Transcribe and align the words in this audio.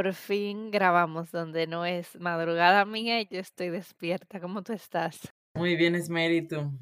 Por 0.00 0.14
fin 0.14 0.70
grabamos 0.70 1.30
donde 1.30 1.66
no 1.66 1.84
es 1.84 2.18
madrugada 2.18 2.86
mía 2.86 3.20
y 3.20 3.28
yo 3.30 3.38
estoy 3.38 3.68
despierta. 3.68 4.40
¿Cómo 4.40 4.62
tú 4.62 4.72
estás? 4.72 5.30
Muy 5.52 5.76
bien, 5.76 5.94
Esmerito. 5.94 6.72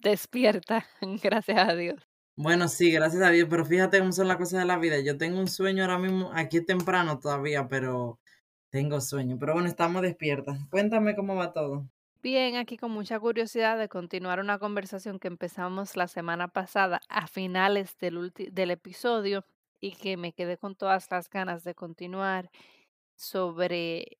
Despierta, 0.00 0.84
gracias 1.22 1.56
a 1.66 1.74
Dios. 1.74 2.06
Bueno, 2.36 2.68
sí, 2.68 2.92
gracias 2.92 3.22
a 3.22 3.30
Dios, 3.30 3.48
pero 3.48 3.64
fíjate 3.64 4.00
cómo 4.00 4.12
son 4.12 4.28
las 4.28 4.36
cosas 4.36 4.60
de 4.60 4.66
la 4.66 4.76
vida. 4.76 5.00
Yo 5.00 5.16
tengo 5.16 5.40
un 5.40 5.48
sueño 5.48 5.84
ahora 5.84 5.98
mismo, 5.98 6.30
aquí 6.34 6.58
es 6.58 6.66
temprano 6.66 7.18
todavía, 7.18 7.68
pero 7.68 8.20
tengo 8.68 9.00
sueño. 9.00 9.38
Pero 9.40 9.54
bueno, 9.54 9.70
estamos 9.70 10.02
despiertas. 10.02 10.58
Cuéntame 10.68 11.16
cómo 11.16 11.36
va 11.36 11.54
todo. 11.54 11.88
Bien, 12.22 12.56
aquí 12.56 12.76
con 12.76 12.90
mucha 12.90 13.18
curiosidad 13.18 13.78
de 13.78 13.88
continuar 13.88 14.40
una 14.40 14.58
conversación 14.58 15.18
que 15.18 15.28
empezamos 15.28 15.96
la 15.96 16.06
semana 16.06 16.48
pasada 16.48 17.00
a 17.08 17.28
finales 17.28 17.96
del, 17.98 18.30
del 18.52 18.70
episodio 18.72 19.46
y 19.80 19.92
que 19.92 20.16
me 20.16 20.32
quedé 20.32 20.58
con 20.58 20.76
todas 20.76 21.10
las 21.10 21.28
ganas 21.28 21.64
de 21.64 21.74
continuar 21.74 22.50
sobre 23.16 24.18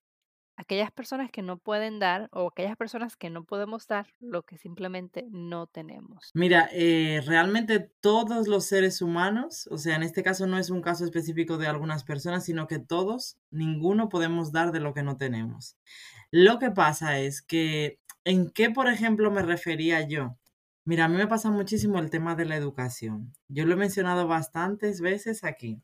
aquellas 0.57 0.91
personas 0.91 1.29
que 1.31 1.43
no 1.43 1.57
pueden 1.57 1.99
dar 1.99 2.29
o 2.31 2.47
aquellas 2.47 2.75
personas 2.75 3.15
que 3.15 3.29
no 3.29 3.45
podemos 3.45 3.87
dar 3.87 4.07
lo 4.19 4.43
que 4.43 4.57
simplemente 4.57 5.25
no 5.29 5.67
tenemos. 5.67 6.31
Mira, 6.33 6.67
eh, 6.73 7.21
realmente 7.25 7.79
todos 8.01 8.47
los 8.47 8.65
seres 8.65 9.01
humanos, 9.01 9.67
o 9.71 9.77
sea, 9.77 9.95
en 9.95 10.03
este 10.03 10.23
caso 10.23 10.47
no 10.47 10.57
es 10.57 10.69
un 10.71 10.81
caso 10.81 11.05
específico 11.05 11.57
de 11.57 11.67
algunas 11.67 12.03
personas, 12.03 12.43
sino 12.43 12.67
que 12.67 12.79
todos, 12.79 13.37
ninguno 13.51 14.09
podemos 14.09 14.51
dar 14.51 14.71
de 14.71 14.79
lo 14.79 14.93
que 14.93 15.03
no 15.03 15.15
tenemos. 15.15 15.77
Lo 16.31 16.59
que 16.59 16.71
pasa 16.71 17.19
es 17.19 17.41
que, 17.41 17.99
¿en 18.25 18.49
qué, 18.49 18.71
por 18.71 18.87
ejemplo, 18.87 19.31
me 19.31 19.43
refería 19.43 20.01
yo? 20.07 20.37
Mira, 20.87 21.05
a 21.05 21.07
mí 21.09 21.17
me 21.17 21.27
pasa 21.27 21.49
muchísimo 21.51 21.99
el 21.99 22.09
tema 22.09 22.35
de 22.35 22.45
la 22.45 22.55
educación. 22.55 23.33
Yo 23.49 23.65
lo 23.65 23.73
he 23.73 23.75
mencionado 23.77 24.27
bastantes 24.27 25.01
veces 25.01 25.43
aquí, 25.43 25.81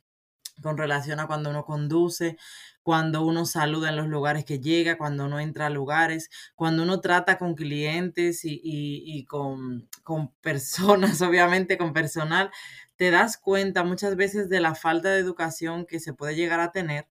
con 0.63 0.77
relación 0.77 1.19
a 1.19 1.27
cuando 1.27 1.49
uno 1.51 1.65
conduce, 1.65 2.37
cuando 2.83 3.25
uno 3.25 3.45
saluda 3.45 3.89
en 3.89 3.97
los 3.97 4.07
lugares 4.07 4.45
que 4.45 4.59
llega, 4.59 4.97
cuando 4.97 5.25
uno 5.25 5.39
entra 5.39 5.67
a 5.67 5.71
lugares, 5.71 6.29
cuando 6.55 6.83
uno 6.83 7.01
trata 7.01 7.37
con 7.39 7.55
clientes 7.55 8.45
y, 8.45 8.59
y- 8.63 9.25
con, 9.25 9.89
con 10.03 10.33
personas, 10.41 11.21
obviamente 11.23 11.77
con 11.77 11.93
personal, 11.93 12.51
te 12.97 13.11
das 13.11 13.37
cuenta 13.37 13.83
muchas 13.85 14.15
veces 14.17 14.49
de 14.49 14.61
la 14.61 14.75
falta 14.75 15.09
de 15.11 15.19
educación 15.19 15.85
que 15.87 15.99
se 16.01 16.13
puede 16.13 16.35
llegar 16.35 16.59
a 16.61 16.71
tener 16.73 17.07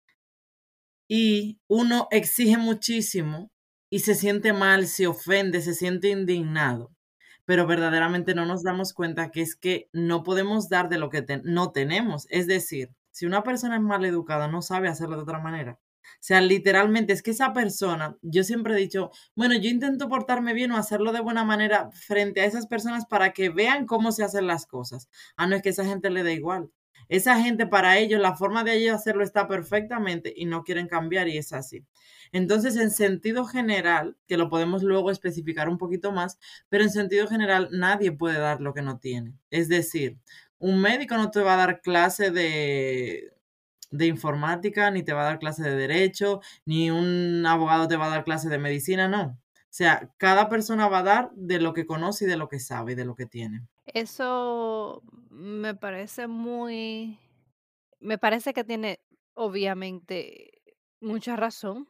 y 1.08 1.60
uno 1.68 2.08
exige 2.10 2.56
muchísimo 2.56 3.50
y 3.90 4.00
se 4.00 4.14
siente 4.14 4.52
mal, 4.52 4.86
se 4.86 5.06
ofende, 5.06 5.60
se 5.60 5.74
siente 5.74 6.08
indignado, 6.08 6.94
pero 7.44 7.66
verdaderamente 7.66 8.34
no 8.34 8.46
nos 8.46 8.62
damos 8.62 8.92
cuenta 8.92 9.30
que 9.30 9.42
es 9.42 9.56
que 9.56 9.88
no 9.92 10.22
podemos 10.22 10.68
dar 10.68 10.88
de 10.88 10.98
lo 10.98 11.10
que 11.10 11.24
no 11.44 11.72
tenemos. 11.72 12.26
Es 12.30 12.46
decir, 12.46 12.90
si 13.10 13.26
una 13.26 13.42
persona 13.42 13.76
es 13.76 13.82
mal 13.82 14.04
educada, 14.04 14.48
no 14.48 14.62
sabe 14.62 14.88
hacerlo 14.88 15.16
de 15.16 15.22
otra 15.22 15.40
manera. 15.40 15.78
O 16.02 16.24
sea, 16.24 16.40
literalmente 16.40 17.12
es 17.12 17.22
que 17.22 17.32
esa 17.32 17.52
persona, 17.52 18.16
yo 18.22 18.44
siempre 18.44 18.74
he 18.74 18.76
dicho, 18.76 19.10
bueno, 19.34 19.54
yo 19.56 19.68
intento 19.70 20.08
portarme 20.08 20.52
bien 20.54 20.72
o 20.72 20.76
hacerlo 20.76 21.12
de 21.12 21.20
buena 21.20 21.44
manera 21.44 21.90
frente 21.92 22.40
a 22.40 22.44
esas 22.44 22.66
personas 22.66 23.06
para 23.06 23.32
que 23.32 23.50
vean 23.50 23.86
cómo 23.86 24.12
se 24.12 24.24
hacen 24.24 24.46
las 24.46 24.66
cosas. 24.66 25.08
Ah, 25.36 25.46
no 25.46 25.56
es 25.56 25.62
que 25.62 25.70
esa 25.70 25.84
gente 25.84 26.10
le 26.10 26.22
da 26.22 26.32
igual. 26.32 26.70
Esa 27.12 27.38
gente 27.42 27.66
para 27.66 27.98
ellos, 27.98 28.22
la 28.22 28.36
forma 28.36 28.64
de 28.64 28.74
ellos 28.74 28.94
hacerlo 28.94 29.22
está 29.22 29.46
perfectamente 29.46 30.32
y 30.34 30.46
no 30.46 30.64
quieren 30.64 30.88
cambiar 30.88 31.28
y 31.28 31.36
es 31.36 31.52
así. 31.52 31.84
Entonces, 32.32 32.74
en 32.76 32.90
sentido 32.90 33.44
general, 33.44 34.16
que 34.26 34.38
lo 34.38 34.48
podemos 34.48 34.82
luego 34.82 35.10
especificar 35.10 35.68
un 35.68 35.76
poquito 35.76 36.10
más, 36.10 36.38
pero 36.70 36.84
en 36.84 36.88
sentido 36.90 37.26
general 37.28 37.68
nadie 37.70 38.12
puede 38.12 38.38
dar 38.38 38.62
lo 38.62 38.72
que 38.72 38.80
no 38.80 38.98
tiene. 38.98 39.34
Es 39.50 39.68
decir, 39.68 40.16
un 40.58 40.80
médico 40.80 41.14
no 41.18 41.30
te 41.30 41.42
va 41.42 41.52
a 41.52 41.58
dar 41.58 41.82
clase 41.82 42.30
de, 42.30 43.34
de 43.90 44.06
informática, 44.06 44.90
ni 44.90 45.02
te 45.02 45.12
va 45.12 45.20
a 45.20 45.24
dar 45.26 45.38
clase 45.38 45.62
de 45.62 45.76
derecho, 45.76 46.40
ni 46.64 46.90
un 46.90 47.44
abogado 47.44 47.88
te 47.88 47.96
va 47.96 48.06
a 48.06 48.10
dar 48.10 48.24
clase 48.24 48.48
de 48.48 48.56
medicina, 48.56 49.06
no. 49.06 49.38
O 49.52 49.68
sea, 49.68 50.10
cada 50.16 50.48
persona 50.48 50.88
va 50.88 51.00
a 51.00 51.02
dar 51.02 51.30
de 51.34 51.60
lo 51.60 51.74
que 51.74 51.84
conoce 51.84 52.24
y 52.24 52.28
de 52.28 52.38
lo 52.38 52.48
que 52.48 52.58
sabe 52.58 52.92
y 52.92 52.94
de 52.94 53.04
lo 53.04 53.14
que 53.14 53.26
tiene. 53.26 53.66
Eso 53.94 55.02
me 55.30 55.74
parece 55.74 56.26
muy, 56.26 57.18
me 58.00 58.18
parece 58.18 58.54
que 58.54 58.64
tiene 58.64 59.00
obviamente 59.34 60.62
mucha 61.00 61.36
razón, 61.36 61.88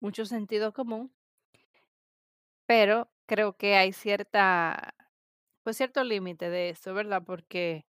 mucho 0.00 0.26
sentido 0.26 0.72
común, 0.72 1.12
pero 2.66 3.10
creo 3.26 3.56
que 3.56 3.76
hay 3.76 3.92
cierta, 3.92 4.94
pues 5.62 5.76
cierto 5.76 6.04
límite 6.04 6.50
de 6.50 6.70
eso, 6.70 6.94
¿verdad? 6.94 7.22
Porque 7.24 7.86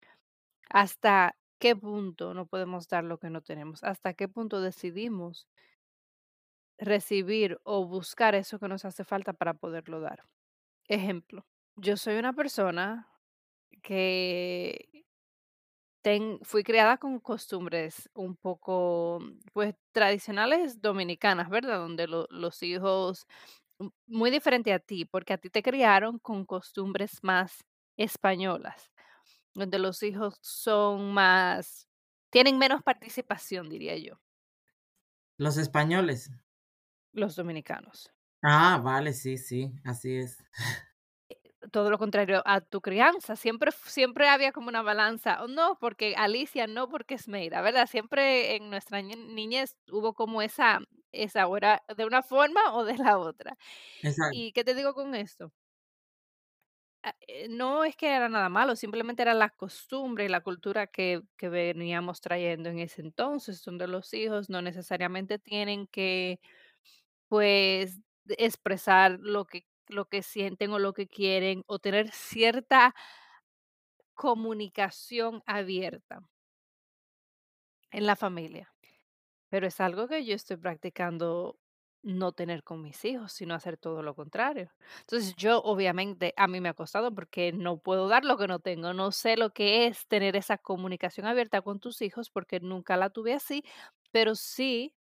hasta 0.69 1.37
qué 1.59 1.75
punto 1.75 2.33
no 2.33 2.47
podemos 2.47 2.87
dar 2.87 3.03
lo 3.03 3.19
que 3.19 3.29
no 3.29 3.41
tenemos, 3.41 3.83
hasta 3.83 4.13
qué 4.13 4.27
punto 4.27 4.61
decidimos 4.61 5.47
recibir 6.77 7.59
o 7.63 7.85
buscar 7.85 8.35
eso 8.35 8.59
que 8.59 8.67
nos 8.67 8.85
hace 8.85 9.03
falta 9.03 9.33
para 9.33 9.53
poderlo 9.53 9.99
dar. 10.01 10.23
Ejemplo, 10.87 11.45
yo 11.77 11.97
soy 11.97 12.17
una 12.17 12.33
persona 12.33 13.07
que 13.85 15.05
ten- 16.01 16.39
fui 16.43 16.63
criada 16.63 16.97
con 16.97 17.19
costumbres 17.19 18.09
un 18.13 18.35
poco, 18.35 19.19
pues, 19.53 19.75
tradicionales 19.91 20.81
dominicanas, 20.81 21.49
¿verdad? 21.49 21.79
Donde 21.79 22.07
lo- 22.07 22.27
los 22.29 22.61
hijos, 22.63 23.25
m- 23.79 23.91
muy 24.07 24.31
diferente 24.31 24.73
a 24.73 24.79
ti, 24.79 25.05
porque 25.05 25.33
a 25.33 25.37
ti 25.39 25.49
te 25.49 25.63
criaron 25.63 26.19
con 26.19 26.45
costumbres 26.45 27.19
más 27.23 27.65
españolas, 27.97 28.91
donde 29.55 29.79
los 29.79 30.03
hijos 30.03 30.37
son 30.41 31.13
más, 31.13 31.89
tienen 32.31 32.57
menos 32.59 32.83
participación, 32.83 33.69
diría 33.69 33.97
yo, 33.97 34.21
Los 35.37 35.55
españoles. 35.55 36.29
los 37.13 37.35
dominicanos. 37.35 38.13
Ah, 38.43 38.77
vale, 38.83 39.11
sí, 39.13 39.37
sí, 39.37 39.73
así 39.83 40.15
es. 40.17 40.37
todo 41.71 41.89
lo 41.89 41.97
contrario 41.97 42.41
a 42.45 42.61
tu 42.61 42.81
crianza. 42.81 43.35
Siempre, 43.35 43.71
siempre 43.71 44.27
había 44.29 44.51
como 44.51 44.69
una 44.69 44.81
balanza. 44.81 45.45
No, 45.49 45.77
porque 45.79 46.15
Alicia, 46.17 46.67
no 46.67 46.89
porque 46.89 47.15
Esmeira, 47.15 47.61
¿verdad? 47.61 47.87
Siempre 47.87 48.55
en 48.55 48.69
nuestra 48.69 49.01
ñe- 49.01 49.17
niñez 49.33 49.75
hubo 49.91 50.13
como 50.13 50.41
esa, 50.41 50.79
esa, 51.11 51.47
o 51.47 51.57
era 51.57 51.83
de 51.97 52.05
una 52.05 52.21
forma 52.23 52.73
o 52.73 52.83
de 52.85 52.97
la 52.97 53.17
otra. 53.19 53.57
Exacto. 54.01 54.39
¿Y 54.39 54.51
qué 54.53 54.63
te 54.65 54.75
digo 54.75 54.93
con 54.95 55.15
esto? 55.15 55.53
Ah, 57.03 57.15
eh, 57.27 57.47
No 57.49 57.83
es 57.83 57.95
que 57.95 58.07
era 58.15 58.29
nada 58.29 58.49
malo, 58.49 58.75
simplemente 58.75 59.21
era 59.21 59.33
la 59.33 59.49
costumbre 59.49 60.25
y 60.25 60.27
la 60.27 60.41
cultura 60.41 60.87
que, 60.87 61.21
que 61.37 61.49
veníamos 61.49 62.19
trayendo 62.21 62.69
en 62.69 62.79
ese 62.79 63.01
entonces, 63.01 63.63
donde 63.63 63.87
los 63.87 64.11
hijos 64.13 64.49
no 64.49 64.61
necesariamente 64.61 65.37
tienen 65.39 65.85
que, 65.87 66.39
pues, 67.29 68.01
expresar 68.27 69.19
lo 69.21 69.45
que, 69.45 69.67
lo 69.89 70.05
que 70.05 70.21
sienten 70.23 70.71
o 70.71 70.79
lo 70.79 70.93
que 70.93 71.07
quieren 71.07 71.63
o 71.67 71.79
tener 71.79 72.11
cierta 72.11 72.93
comunicación 74.13 75.41
abierta 75.45 76.15
en 77.91 78.05
la 78.05 78.15
familia, 78.15 78.73
pero 79.49 79.67
es 79.67 79.81
algo 79.81 80.07
que 80.07 80.25
yo 80.25 80.35
estoy 80.35 80.57
practicando 80.57 81.59
no 82.03 82.33
tener 82.33 82.63
con 82.63 82.81
mis 82.81 83.05
hijos, 83.05 83.33
sino 83.33 83.55
hacer 83.55 83.77
todo 83.77 84.03
lo 84.03 84.15
contrario. 84.15 84.71
Entonces, 85.01 85.35
yo 85.37 85.61
obviamente 85.63 86.33
a 86.37 86.47
mí 86.47 86.61
me 86.61 86.69
ha 86.69 86.73
costado 86.75 87.13
porque 87.15 87.53
no 87.53 87.79
puedo 87.79 88.07
dar 88.07 88.25
lo 88.25 88.37
que 88.37 88.47
no 88.47 88.59
tengo, 88.59 88.93
no 88.93 89.11
sé 89.11 89.37
lo 89.37 89.51
que 89.51 89.87
es 89.87 90.07
tener 90.07 90.35
esa 90.35 90.57
comunicación 90.59 91.27
abierta 91.27 91.61
con 91.61 91.79
tus 91.79 92.01
hijos 92.01 92.29
porque 92.31 92.59
nunca 92.61 92.97
la 92.97 93.09
tuve 93.11 93.33
así, 93.33 93.63
pero 94.11 94.35
sí 94.35 94.95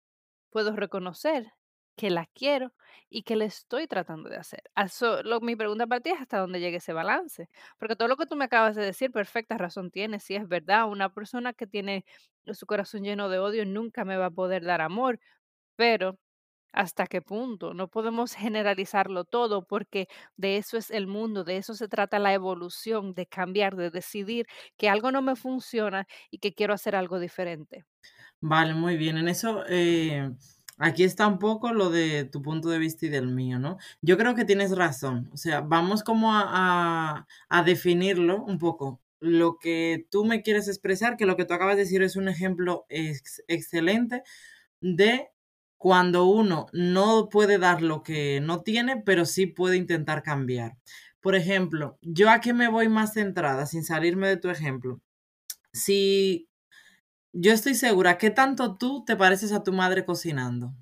puedo 0.51 0.75
reconocer 0.75 1.53
que 1.95 2.09
la 2.09 2.25
quiero 2.33 2.73
y 3.09 3.23
que 3.23 3.35
le 3.35 3.45
estoy 3.45 3.87
tratando 3.87 4.29
de 4.29 4.37
hacer. 4.37 4.61
Eso- 4.75 5.23
lo- 5.23 5.41
mi 5.41 5.55
pregunta 5.55 5.87
para 5.87 6.01
ti 6.01 6.09
es 6.11 6.21
hasta 6.21 6.39
dónde 6.39 6.59
llegue 6.59 6.77
ese 6.77 6.93
balance. 6.93 7.49
Porque 7.79 7.95
todo 7.95 8.07
lo 8.07 8.17
que 8.17 8.25
tú 8.25 8.35
me 8.35 8.45
acabas 8.45 8.75
de 8.75 8.83
decir, 8.85 9.11
perfecta 9.11 9.57
razón 9.57 9.91
tiene. 9.91 10.19
Si 10.19 10.35
es 10.35 10.47
verdad, 10.47 10.87
una 10.89 11.09
persona 11.13 11.53
que 11.53 11.67
tiene 11.67 12.05
su 12.53 12.65
corazón 12.65 13.03
lleno 13.03 13.29
de 13.29 13.39
odio 13.39 13.65
nunca 13.65 14.05
me 14.05 14.17
va 14.17 14.27
a 14.27 14.31
poder 14.31 14.63
dar 14.65 14.81
amor. 14.81 15.19
Pero, 15.75 16.19
¿hasta 16.73 17.07
qué 17.07 17.21
punto? 17.21 17.73
No 17.73 17.89
podemos 17.89 18.35
generalizarlo 18.35 19.25
todo 19.25 19.65
porque 19.67 20.07
de 20.37 20.57
eso 20.57 20.77
es 20.77 20.91
el 20.91 21.07
mundo, 21.07 21.43
de 21.43 21.57
eso 21.57 21.73
se 21.75 21.87
trata 21.89 22.19
la 22.19 22.33
evolución, 22.33 23.13
de 23.15 23.27
cambiar, 23.27 23.75
de 23.75 23.91
decidir 23.91 24.47
que 24.77 24.89
algo 24.89 25.11
no 25.11 25.21
me 25.21 25.35
funciona 25.35 26.07
y 26.31 26.39
que 26.39 26.53
quiero 26.53 26.73
hacer 26.73 26.95
algo 26.95 27.19
diferente. 27.19 27.85
Vale, 28.41 28.73
muy 28.73 28.97
bien. 28.97 29.17
En 29.17 29.27
eso, 29.27 29.63
eh, 29.67 30.31
Aquí 30.77 31.03
está 31.05 31.27
un 31.27 31.39
poco 31.39 31.71
lo 31.71 31.89
de 31.89 32.25
tu 32.25 32.41
punto 32.41 32.69
de 32.69 32.79
vista 32.79 33.05
y 33.05 33.09
del 33.09 33.27
mío, 33.27 33.59
¿no? 33.59 33.77
Yo 34.01 34.17
creo 34.17 34.35
que 34.35 34.43
tienes 34.45 34.71
razón. 34.75 35.29
O 35.33 35.37
sea, 35.37 35.61
vamos 35.61 36.03
como 36.03 36.33
a, 36.33 36.43
a- 36.47 37.27
a 37.49 37.63
definirlo 37.63 38.43
un 38.43 38.59
poco. 38.59 39.01
Lo 39.21 39.57
que 39.57 40.05
tú 40.11 40.25
me 40.25 40.41
quieres 40.43 40.67
expresar, 40.67 41.15
que 41.17 41.25
lo 41.25 41.37
que 41.37 41.45
tú 41.45 41.53
acabas 41.53 41.77
de 41.77 41.83
decir 41.83 42.03
es 42.03 42.15
un 42.17 42.27
ejemplo 42.27 42.85
ex- 42.89 43.41
excelente 43.47 44.23
de 44.81 45.29
cuando 45.77 46.25
uno 46.25 46.67
no 46.73 47.29
puede 47.29 47.57
dar 47.59 47.81
lo 47.81 48.03
que 48.03 48.41
no 48.41 48.61
tiene, 48.63 48.97
pero 49.05 49.25
sí 49.25 49.47
puede 49.47 49.77
intentar 49.77 50.23
cambiar. 50.23 50.77
Por 51.21 51.35
ejemplo, 51.35 51.97
yo 52.01 52.29
a 52.31 52.41
qué 52.41 52.53
me 52.53 52.69
voy 52.69 52.89
más 52.89 53.13
centrada, 53.13 53.65
sin 53.67 53.83
salirme 53.83 54.27
de 54.29 54.37
tu 54.37 54.49
ejemplo. 54.49 55.01
Si 55.73 56.47
yo 57.37 57.51
estoy 57.51 57.75
segura, 57.75 58.17
¿qué 58.17 58.29
tanto 58.29 58.77
tú 58.77 59.03
te 59.05 59.15
pareces 59.17 59.51
a 59.51 59.63
tu 59.63 59.73
madre 59.73 60.05
cocinando? 60.05 60.73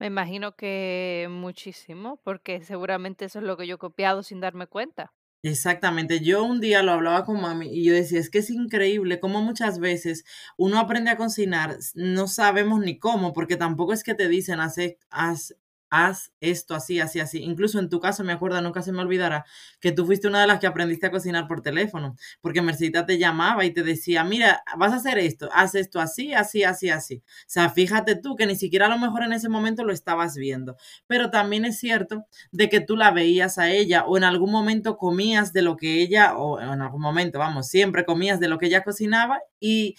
Me 0.00 0.06
imagino 0.06 0.56
que 0.56 1.28
muchísimo, 1.30 2.20
porque 2.24 2.62
seguramente 2.62 3.24
eso 3.24 3.38
es 3.38 3.44
lo 3.44 3.56
que 3.56 3.66
yo 3.66 3.76
he 3.76 3.78
copiado 3.78 4.22
sin 4.22 4.40
darme 4.40 4.66
cuenta. 4.66 5.12
Exactamente. 5.42 6.20
Yo 6.20 6.42
un 6.42 6.60
día 6.60 6.82
lo 6.82 6.92
hablaba 6.92 7.24
con 7.24 7.40
mami 7.40 7.68
y 7.68 7.84
yo 7.84 7.94
decía, 7.94 8.18
es 8.18 8.28
que 8.28 8.38
es 8.38 8.50
increíble 8.50 9.20
cómo 9.20 9.40
muchas 9.40 9.78
veces 9.78 10.24
uno 10.56 10.80
aprende 10.80 11.10
a 11.10 11.16
cocinar, 11.16 11.78
no 11.94 12.26
sabemos 12.26 12.80
ni 12.80 12.98
cómo, 12.98 13.32
porque 13.32 13.56
tampoco 13.56 13.92
es 13.92 14.02
que 14.02 14.14
te 14.14 14.28
dicen, 14.28 14.58
haz, 14.58 14.76
haz, 15.10 15.54
haz 15.90 16.32
esto 16.40 16.74
así, 16.74 17.00
así, 17.00 17.20
así. 17.20 17.42
Incluso 17.42 17.78
en 17.78 17.88
tu 17.88 18.00
caso, 18.00 18.24
me 18.24 18.32
acuerdo, 18.32 18.60
nunca 18.62 18.82
se 18.82 18.92
me 18.92 19.00
olvidará, 19.00 19.44
que 19.80 19.92
tú 19.92 20.06
fuiste 20.06 20.28
una 20.28 20.40
de 20.40 20.46
las 20.46 20.60
que 20.60 20.66
aprendiste 20.66 21.06
a 21.06 21.10
cocinar 21.10 21.46
por 21.48 21.62
teléfono, 21.62 22.16
porque 22.40 22.62
Mercita 22.62 23.06
te 23.06 23.18
llamaba 23.18 23.64
y 23.64 23.72
te 23.72 23.82
decía, 23.82 24.24
mira, 24.24 24.62
vas 24.76 24.92
a 24.92 24.96
hacer 24.96 25.18
esto, 25.18 25.48
haz 25.52 25.74
esto 25.74 26.00
así, 26.00 26.34
así, 26.34 26.64
así, 26.64 26.90
así. 26.90 27.16
O 27.26 27.44
sea, 27.46 27.70
fíjate 27.70 28.16
tú 28.16 28.36
que 28.36 28.46
ni 28.46 28.56
siquiera 28.56 28.86
a 28.86 28.88
lo 28.88 28.98
mejor 28.98 29.22
en 29.22 29.32
ese 29.32 29.48
momento 29.48 29.84
lo 29.84 29.92
estabas 29.92 30.36
viendo. 30.36 30.76
Pero 31.06 31.30
también 31.30 31.64
es 31.64 31.78
cierto 31.78 32.26
de 32.52 32.68
que 32.68 32.80
tú 32.80 32.96
la 32.96 33.10
veías 33.10 33.58
a 33.58 33.70
ella 33.70 34.04
o 34.06 34.16
en 34.16 34.24
algún 34.24 34.50
momento 34.50 34.96
comías 34.96 35.52
de 35.52 35.62
lo 35.62 35.76
que 35.76 36.00
ella, 36.02 36.36
o 36.36 36.60
en 36.60 36.82
algún 36.82 37.00
momento, 37.00 37.38
vamos, 37.38 37.68
siempre 37.68 38.04
comías 38.04 38.40
de 38.40 38.48
lo 38.48 38.58
que 38.58 38.66
ella 38.66 38.82
cocinaba 38.84 39.40
y 39.60 39.96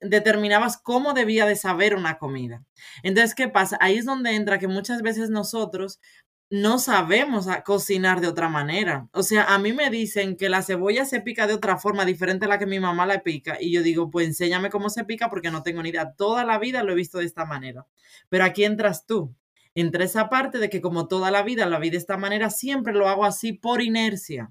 determinabas 0.00 0.78
cómo 0.78 1.14
debía 1.14 1.46
de 1.46 1.56
saber 1.56 1.94
una 1.94 2.18
comida. 2.18 2.64
Entonces, 3.02 3.34
¿qué 3.34 3.48
pasa? 3.48 3.78
Ahí 3.80 3.96
es 3.98 4.04
donde 4.04 4.34
entra 4.34 4.58
que 4.58 4.68
muchas 4.68 5.02
veces 5.02 5.30
nosotros 5.30 6.00
no 6.50 6.78
sabemos 6.80 7.46
a- 7.48 7.62
cocinar 7.62 8.20
de 8.20 8.26
otra 8.26 8.48
manera. 8.48 9.08
O 9.12 9.22
sea, 9.22 9.44
a 9.44 9.58
mí 9.58 9.72
me 9.72 9.88
dicen 9.90 10.36
que 10.36 10.48
la 10.48 10.62
cebolla 10.62 11.04
se 11.04 11.20
pica 11.20 11.46
de 11.46 11.54
otra 11.54 11.78
forma 11.78 12.04
diferente 12.04 12.46
a 12.46 12.48
la 12.48 12.58
que 12.58 12.66
mi 12.66 12.80
mamá 12.80 13.06
la 13.06 13.22
pica 13.22 13.56
y 13.60 13.72
yo 13.72 13.82
digo, 13.82 14.10
pues 14.10 14.26
enséñame 14.26 14.68
cómo 14.70 14.90
se 14.90 15.04
pica 15.04 15.30
porque 15.30 15.50
no 15.50 15.62
tengo 15.62 15.82
ni 15.82 15.90
idea. 15.90 16.12
Toda 16.16 16.44
la 16.44 16.58
vida 16.58 16.82
lo 16.82 16.92
he 16.92 16.96
visto 16.96 17.18
de 17.18 17.26
esta 17.26 17.44
manera. 17.44 17.86
Pero 18.28 18.44
aquí 18.44 18.64
entras 18.64 19.06
tú 19.06 19.34
entre 19.74 20.04
esa 20.04 20.28
parte 20.28 20.58
de 20.58 20.68
que 20.68 20.80
como 20.80 21.06
toda 21.08 21.30
la 21.30 21.42
vida 21.44 21.66
la 21.66 21.78
vi 21.78 21.90
de 21.90 21.96
esta 21.98 22.16
manera, 22.16 22.50
siempre 22.50 22.92
lo 22.94 23.08
hago 23.08 23.24
así 23.24 23.52
por 23.52 23.80
inercia. 23.82 24.50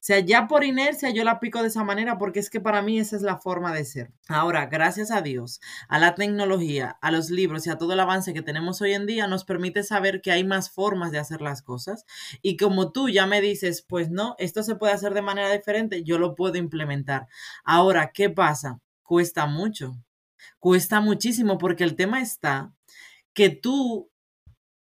Sea, 0.00 0.20
ya 0.20 0.46
por 0.46 0.64
inercia 0.64 1.10
yo 1.10 1.24
la 1.24 1.40
pico 1.40 1.60
de 1.60 1.68
esa 1.68 1.84
manera 1.84 2.18
porque 2.18 2.38
es 2.38 2.50
que 2.50 2.60
para 2.60 2.82
mí 2.82 2.98
esa 2.98 3.16
es 3.16 3.22
la 3.22 3.38
forma 3.38 3.72
de 3.72 3.84
ser. 3.84 4.12
Ahora, 4.28 4.66
gracias 4.66 5.10
a 5.10 5.22
Dios, 5.22 5.60
a 5.88 5.98
la 5.98 6.14
tecnología, 6.14 6.98
a 7.00 7.10
los 7.10 7.30
libros 7.30 7.66
y 7.66 7.70
a 7.70 7.78
todo 7.78 7.92
el 7.92 8.00
avance 8.00 8.32
que 8.32 8.42
tenemos 8.42 8.80
hoy 8.80 8.92
en 8.92 9.06
día, 9.06 9.26
nos 9.26 9.44
permite 9.44 9.82
saber 9.82 10.20
que 10.22 10.30
hay 10.30 10.44
más 10.44 10.70
formas 10.70 11.10
de 11.10 11.18
hacer 11.18 11.40
las 11.40 11.62
cosas. 11.62 12.04
Y 12.42 12.56
como 12.56 12.92
tú 12.92 13.08
ya 13.08 13.26
me 13.26 13.40
dices, 13.40 13.82
pues 13.82 14.10
no, 14.10 14.36
esto 14.38 14.62
se 14.62 14.76
puede 14.76 14.92
hacer 14.92 15.14
de 15.14 15.22
manera 15.22 15.50
diferente, 15.50 16.04
yo 16.04 16.18
lo 16.18 16.34
puedo 16.34 16.56
implementar. 16.56 17.26
Ahora, 17.64 18.12
¿qué 18.12 18.30
pasa? 18.30 18.80
Cuesta 19.02 19.46
mucho. 19.46 19.96
Cuesta 20.60 21.00
muchísimo 21.00 21.58
porque 21.58 21.84
el 21.84 21.96
tema 21.96 22.20
está 22.20 22.72
que 23.34 23.50
tú 23.50 24.10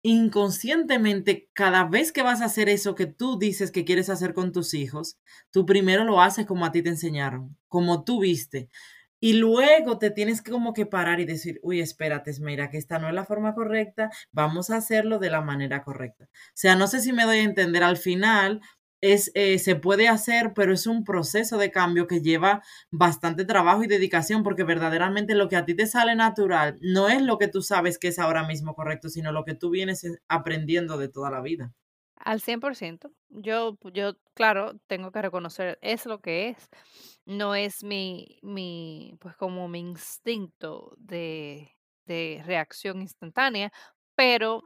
inconscientemente, 0.03 1.49
cada 1.53 1.85
vez 1.85 2.13
que 2.13 2.23
vas 2.23 2.41
a 2.41 2.47
hacer 2.47 2.69
eso 2.69 2.95
que 2.95 3.07
tú 3.07 3.39
dices 3.39 3.71
que 3.71 3.85
quieres 3.85 4.11
hacer 4.11 4.35
con 4.35 4.53
tus 4.53 4.75
hijos, 4.75 5.19
tú 5.51 5.65
primero 5.65 6.05
lo 6.05 6.21
haces 6.21 6.47
como 6.47 6.65
a 6.67 6.73
ti 6.73 6.83
te 6.83 6.91
enseñaron, 6.91 7.57
como 7.69 8.05
tú 8.05 8.21
viste. 8.21 8.69
Y 9.21 9.35
luego 9.35 9.99
te 9.99 10.11
tienes 10.11 10.43
que 10.43 10.51
como 10.51 10.75
que 10.75 10.85
parar 10.85 11.21
y 11.21 11.25
decir, 11.25 11.61
uy, 11.63 11.81
espérate, 11.81 12.33
mira, 12.41 12.71
que 12.71 12.79
esta 12.79 12.99
no 12.99 13.07
es 13.09 13.15
la 13.15 13.25
forma 13.25 13.55
correcta, 13.55 14.11
vamos 14.33 14.71
a 14.71 14.77
hacerlo 14.77 15.21
de 15.21 15.31
la 15.31 15.41
manera 15.41 15.85
correcta. 15.85 16.25
O 16.25 16.53
sea, 16.55 16.75
no 16.75 16.89
sé 16.89 17.01
si 17.01 17.13
me 17.13 17.23
doy 17.23 17.39
a 17.39 17.43
entender 17.43 17.85
al 17.85 17.97
final, 17.97 18.61
es, 19.03 19.31
eh, 19.35 19.59
se 19.59 19.77
puede 19.77 20.09
hacer, 20.09 20.55
pero 20.55 20.73
es 20.73 20.87
un 20.87 21.05
proceso 21.05 21.59
de 21.59 21.71
cambio 21.71 22.07
que 22.07 22.21
lleva 22.21 22.63
bastante 22.91 23.45
trabajo 23.45 23.83
y 23.85 23.89
dedicación, 23.89 24.43
porque 24.43 24.65
verdaderamente 24.65 25.35
lo 25.35 25.49
que 25.49 25.57
a 25.57 25.67
ti 25.67 25.75
te 25.75 25.87
sale 25.87 26.15
natural 26.15 26.79
no 26.81 27.09
es 27.09 27.21
lo 27.21 27.37
que 27.37 27.49
tú 27.49 27.61
sabes 27.63 27.99
que 27.99 28.09
es 28.09 28.19
ahora 28.19 28.47
mismo 28.47 28.75
correcto, 28.75 29.09
sino 29.11 29.33
lo 29.33 29.45
que 29.45 29.55
tú 29.55 29.71
vienes 29.71 30.05
eh, 30.05 30.19
aprendiendo 30.29 30.97
de 30.97 31.09
toda 31.09 31.31
la 31.31 31.43
vida. 31.43 31.75
Al 32.17 32.41
100%. 32.41 33.11
Yo, 33.31 33.77
yo, 33.93 34.13
claro, 34.35 34.79
tengo 34.87 35.11
que 35.11 35.23
reconocer, 35.23 35.79
es 35.83 36.07
lo 36.07 36.21
que 36.21 36.51
es. 36.51 36.69
No 37.27 37.57
es 37.57 37.83
mi, 37.83 38.39
mi, 38.43 39.17
pues 39.21 39.35
como 39.37 39.67
mi 39.67 39.81
instinto 39.81 40.95
de, 40.99 41.73
de 42.07 42.41
reacción 42.47 43.01
instantánea, 43.03 43.73
pero 44.15 44.63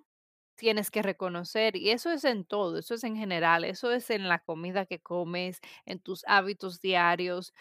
tienes 0.57 0.91
que 0.91 1.03
reconocer, 1.03 1.77
y 1.77 1.91
eso 1.91 2.11
es 2.13 2.25
en 2.25 2.45
todo, 2.45 2.79
eso 2.79 2.95
es 2.95 3.05
en 3.05 3.17
general, 3.17 3.65
eso 3.65 3.93
es 3.93 4.11
en 4.11 4.29
la 4.29 4.39
comida 4.41 4.87
que 4.87 5.01
comes, 5.01 5.61
en 5.87 6.01
tus 6.01 6.25
hábitos 6.27 6.81
diarios, 6.81 7.53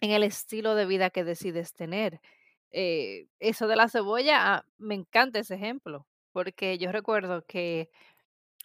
en 0.00 0.10
el 0.10 0.22
estilo 0.22 0.74
de 0.74 0.86
vida 0.86 1.10
que 1.10 1.24
decides 1.24 1.72
tener. 1.74 2.20
Eh, 2.72 3.28
eso 3.40 3.68
de 3.68 3.76
la 3.76 3.88
cebolla, 3.88 4.56
ah, 4.56 4.64
me 4.78 4.94
encanta 4.94 5.38
ese 5.38 5.54
ejemplo, 5.54 6.06
porque 6.32 6.78
yo 6.78 6.92
recuerdo 6.92 7.44
que 7.46 7.90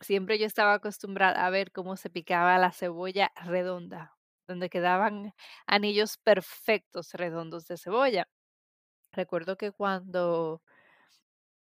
Siempre 0.02 0.40
yo 0.40 0.46
estaba 0.48 0.74
acostumbrada 0.76 1.46
a 1.46 1.50
ver 1.52 1.72
cómo 1.72 1.98
se 1.98 2.10
picaba 2.10 2.58
la 2.60 2.72
cebolla 2.72 3.32
redonda, 3.46 4.16
donde 4.48 4.70
quedaban 4.70 5.34
anillos 5.68 6.18
perfectos 6.18 7.14
redondos 7.14 7.68
de 7.68 7.78
cebolla. 7.78 8.28
Recuerdo 9.14 9.58
que 9.58 9.72
cuando 9.72 10.62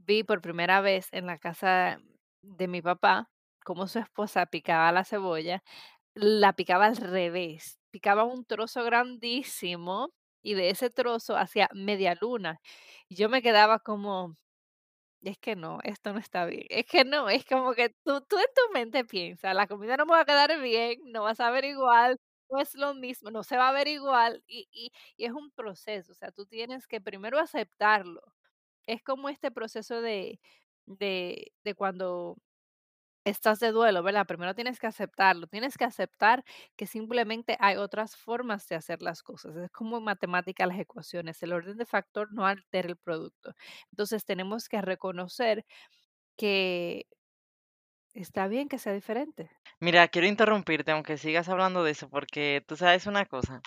vi 0.06 0.25
por 0.25 0.41
primera 0.43 0.81
vez 0.81 1.08
en 1.12 1.26
la 1.26 1.38
casa 1.38 2.00
de 2.43 2.69
mi 2.69 2.82
papá 2.82 3.31
cómo 3.64 3.87
su 3.88 3.99
esposa 3.99 4.47
picaba 4.47 4.91
la 4.93 5.05
cebolla, 5.05 5.62
la 6.14 6.55
picaba 6.55 6.87
al 6.87 6.97
revés, 6.97 7.79
picaba 7.91 8.25
un 8.25 8.44
trozo 8.47 8.85
grandísimo 8.85 10.11
y 10.43 10.55
de 10.55 10.70
ese 10.70 10.91
trozo 10.91 11.37
hacía 11.37 11.69
media 11.75 12.17
luna. 12.20 12.61
Y 13.08 13.17
yo 13.17 13.29
me 13.31 13.43
quedaba 13.43 13.81
como, 13.81 14.37
es 15.23 15.38
que 15.38 15.56
no, 15.56 15.79
esto 15.85 16.12
no 16.12 16.19
está 16.20 16.47
bien. 16.47 16.67
Es 16.70 16.87
que 16.87 17.05
no, 17.05 17.29
es 17.29 17.44
como 17.44 17.75
que 17.75 17.91
tú, 18.05 18.12
en 18.17 18.25
tu 18.29 18.73
mente 18.75 19.04
piensas, 19.04 19.54
la 19.54 19.66
comida 19.66 19.97
no 19.97 20.07
me 20.07 20.12
va 20.14 20.21
a 20.23 20.25
quedar 20.26 20.61
bien, 20.61 21.00
no 21.07 21.25
va 21.25 21.30
a 21.33 21.35
saber 21.35 21.64
igual, 21.66 22.19
no 22.50 22.61
es 22.61 22.75
lo 22.75 22.95
mismo, 22.95 23.30
no 23.30 23.42
se 23.45 23.57
va 23.57 23.69
a 23.69 23.73
ver 23.73 23.88
igual 23.88 24.42
y, 24.47 24.69
y, 24.73 24.92
y 25.16 25.25
es 25.26 25.33
un 25.33 25.50
proceso, 25.52 26.12
o 26.12 26.14
sea, 26.14 26.33
tú 26.33 26.47
tienes 26.47 26.87
que 26.87 27.00
primero 27.00 27.38
aceptarlo. 27.38 28.23
Es 28.87 29.03
como 29.03 29.29
este 29.29 29.51
proceso 29.51 30.01
de, 30.03 30.41
de, 30.87 31.53
de 31.65 31.75
cuando 31.75 32.37
estás 33.25 33.61
de 33.61 33.73
duelo, 33.73 34.03
¿verdad? 34.03 34.27
Primero 34.27 34.55
tienes 34.55 34.79
que 34.81 34.87
aceptarlo, 34.87 35.47
tienes 35.47 35.77
que 35.79 35.85
aceptar 35.85 36.45
que 36.77 36.87
simplemente 36.87 37.57
hay 37.61 37.77
otras 37.77 38.17
formas 38.17 38.67
de 38.69 38.77
hacer 38.77 39.03
las 39.03 39.23
cosas. 39.23 39.57
Es 39.57 39.71
como 39.71 39.99
en 39.99 40.05
matemática 40.05 40.67
las 40.67 40.79
ecuaciones, 40.79 41.43
el 41.43 41.53
orden 41.53 41.77
de 41.79 41.87
factor 41.87 42.33
no 42.33 42.47
altera 42.47 42.89
el 42.89 42.97
producto. 42.97 43.55
Entonces 43.93 44.25
tenemos 44.25 44.69
que 44.69 44.81
reconocer 44.83 45.67
que 46.37 47.07
está 48.15 48.47
bien 48.49 48.69
que 48.69 48.79
sea 48.79 48.93
diferente. 48.93 49.51
Mira, 49.79 50.09
quiero 50.09 50.27
interrumpirte, 50.27 50.91
aunque 50.93 51.19
sigas 51.19 51.49
hablando 51.51 51.85
de 51.85 51.91
eso, 51.93 52.09
porque 52.09 52.65
tú 52.67 52.77
sabes 52.77 53.07
una 53.07 53.27
cosa. 53.27 53.61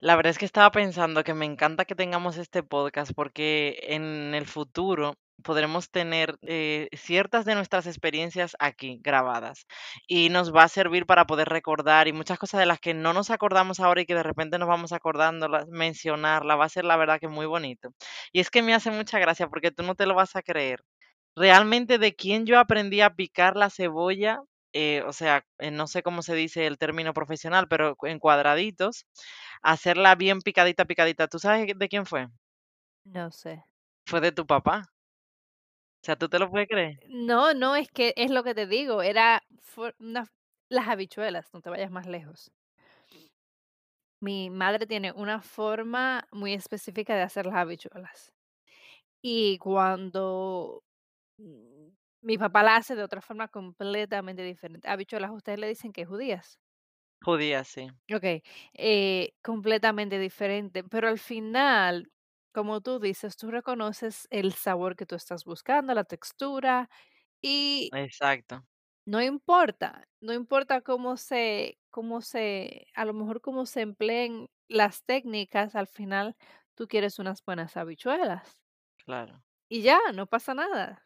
La 0.00 0.14
verdad 0.16 0.30
es 0.30 0.38
que 0.38 0.44
estaba 0.44 0.70
pensando 0.70 1.24
que 1.24 1.34
me 1.34 1.46
encanta 1.46 1.84
que 1.86 1.94
tengamos 1.94 2.36
este 2.36 2.62
podcast 2.62 3.12
porque 3.14 3.78
en 3.82 4.34
el 4.34 4.46
futuro 4.46 5.14
podremos 5.42 5.90
tener 5.90 6.38
eh, 6.42 6.88
ciertas 6.92 7.44
de 7.44 7.54
nuestras 7.54 7.86
experiencias 7.86 8.56
aquí 8.58 9.00
grabadas 9.02 9.66
y 10.06 10.28
nos 10.28 10.54
va 10.54 10.64
a 10.64 10.68
servir 10.68 11.06
para 11.06 11.26
poder 11.26 11.48
recordar 11.48 12.08
y 12.08 12.12
muchas 12.12 12.38
cosas 12.38 12.60
de 12.60 12.66
las 12.66 12.78
que 12.80 12.94
no 12.94 13.12
nos 13.14 13.30
acordamos 13.30 13.80
ahora 13.80 14.02
y 14.02 14.06
que 14.06 14.14
de 14.14 14.22
repente 14.22 14.58
nos 14.58 14.68
vamos 14.68 14.92
acordando, 14.92 15.48
mencionarla, 15.68 16.56
va 16.56 16.66
a 16.66 16.68
ser 16.68 16.84
la 16.84 16.96
verdad 16.96 17.18
que 17.20 17.28
muy 17.28 17.46
bonito. 17.46 17.90
Y 18.32 18.40
es 18.40 18.50
que 18.50 18.62
me 18.62 18.74
hace 18.74 18.90
mucha 18.90 19.18
gracia 19.18 19.48
porque 19.48 19.70
tú 19.70 19.82
no 19.82 19.94
te 19.94 20.06
lo 20.06 20.14
vas 20.14 20.36
a 20.36 20.42
creer. 20.42 20.82
Realmente 21.36 21.98
de 21.98 22.14
quién 22.14 22.46
yo 22.46 22.58
aprendí 22.58 23.00
a 23.00 23.14
picar 23.14 23.56
la 23.56 23.70
cebolla, 23.70 24.40
eh, 24.72 25.02
o 25.06 25.12
sea, 25.12 25.44
eh, 25.58 25.70
no 25.70 25.86
sé 25.86 26.02
cómo 26.02 26.22
se 26.22 26.34
dice 26.34 26.66
el 26.66 26.78
término 26.78 27.14
profesional, 27.14 27.68
pero 27.68 27.96
en 28.02 28.18
cuadraditos, 28.18 29.06
hacerla 29.62 30.14
bien 30.16 30.40
picadita, 30.40 30.84
picadita. 30.84 31.28
¿Tú 31.28 31.38
sabes 31.38 31.66
de 31.76 31.88
quién 31.88 32.06
fue? 32.06 32.28
No 33.16 33.30
sé. 33.30 33.56
Fue 34.04 34.20
de 34.20 34.32
tu 34.32 34.44
papá. 34.46 34.82
O 36.02 36.06
sea, 36.06 36.16
¿tú 36.16 36.28
te 36.28 36.38
lo 36.38 36.50
puedes 36.50 36.68
creer? 36.68 36.98
No, 37.08 37.52
no, 37.54 37.74
es 37.76 37.90
que 37.90 38.12
es 38.16 38.30
lo 38.30 38.42
que 38.44 38.54
te 38.54 38.66
digo, 38.66 39.02
era 39.02 39.42
una- 39.98 40.26
las 40.68 40.88
habichuelas, 40.88 41.52
no 41.52 41.60
te 41.60 41.70
vayas 41.70 41.90
más 41.90 42.06
lejos. 42.06 42.52
Mi 44.20 44.50
madre 44.50 44.86
tiene 44.86 45.12
una 45.12 45.40
forma 45.42 46.26
muy 46.32 46.54
específica 46.54 47.14
de 47.14 47.22
hacer 47.22 47.46
las 47.46 47.56
habichuelas. 47.56 48.32
Y 49.22 49.58
cuando 49.58 50.84
mm, 51.38 51.88
mi 52.26 52.38
papá 52.38 52.62
la 52.62 52.76
hace 52.76 52.96
de 52.96 53.02
otra 53.04 53.20
forma 53.22 53.48
completamente 53.48 54.42
diferente. 54.42 54.88
Habichuelas, 54.88 55.30
ustedes 55.32 55.58
le 55.60 55.68
dicen 55.68 55.92
que 55.92 56.06
judías. 56.06 56.60
Judía, 57.22 57.62
sí. 57.64 57.90
Ok, 58.12 58.24
eh, 58.74 59.34
completamente 59.42 60.18
diferente, 60.20 60.84
pero 60.84 61.08
al 61.08 61.18
final, 61.18 62.12
como 62.52 62.80
tú 62.80 63.00
dices, 63.00 63.36
tú 63.36 63.50
reconoces 63.50 64.28
el 64.30 64.52
sabor 64.52 64.94
que 64.94 65.06
tú 65.06 65.16
estás 65.16 65.44
buscando, 65.44 65.92
la 65.92 66.04
textura, 66.04 66.88
y 67.42 67.96
Exacto, 68.02 68.64
no 69.06 69.22
importa, 69.22 70.08
no 70.20 70.32
importa 70.32 70.80
cómo 70.82 71.16
se, 71.16 71.78
cómo 71.90 72.20
se, 72.22 72.86
a 72.94 73.04
lo 73.04 73.14
mejor 73.14 73.40
cómo 73.40 73.66
se 73.66 73.82
empleen 73.82 74.48
las 74.68 75.04
técnicas, 75.04 75.74
al 75.76 75.86
final 75.86 76.36
tú 76.74 76.88
quieres 76.88 77.18
unas 77.18 77.44
buenas 77.44 77.76
habichuelas. 77.76 78.60
claro. 79.04 79.42
Y 79.68 79.82
ya, 79.82 79.98
no 80.14 80.26
pasa 80.26 80.54
nada, 80.54 81.05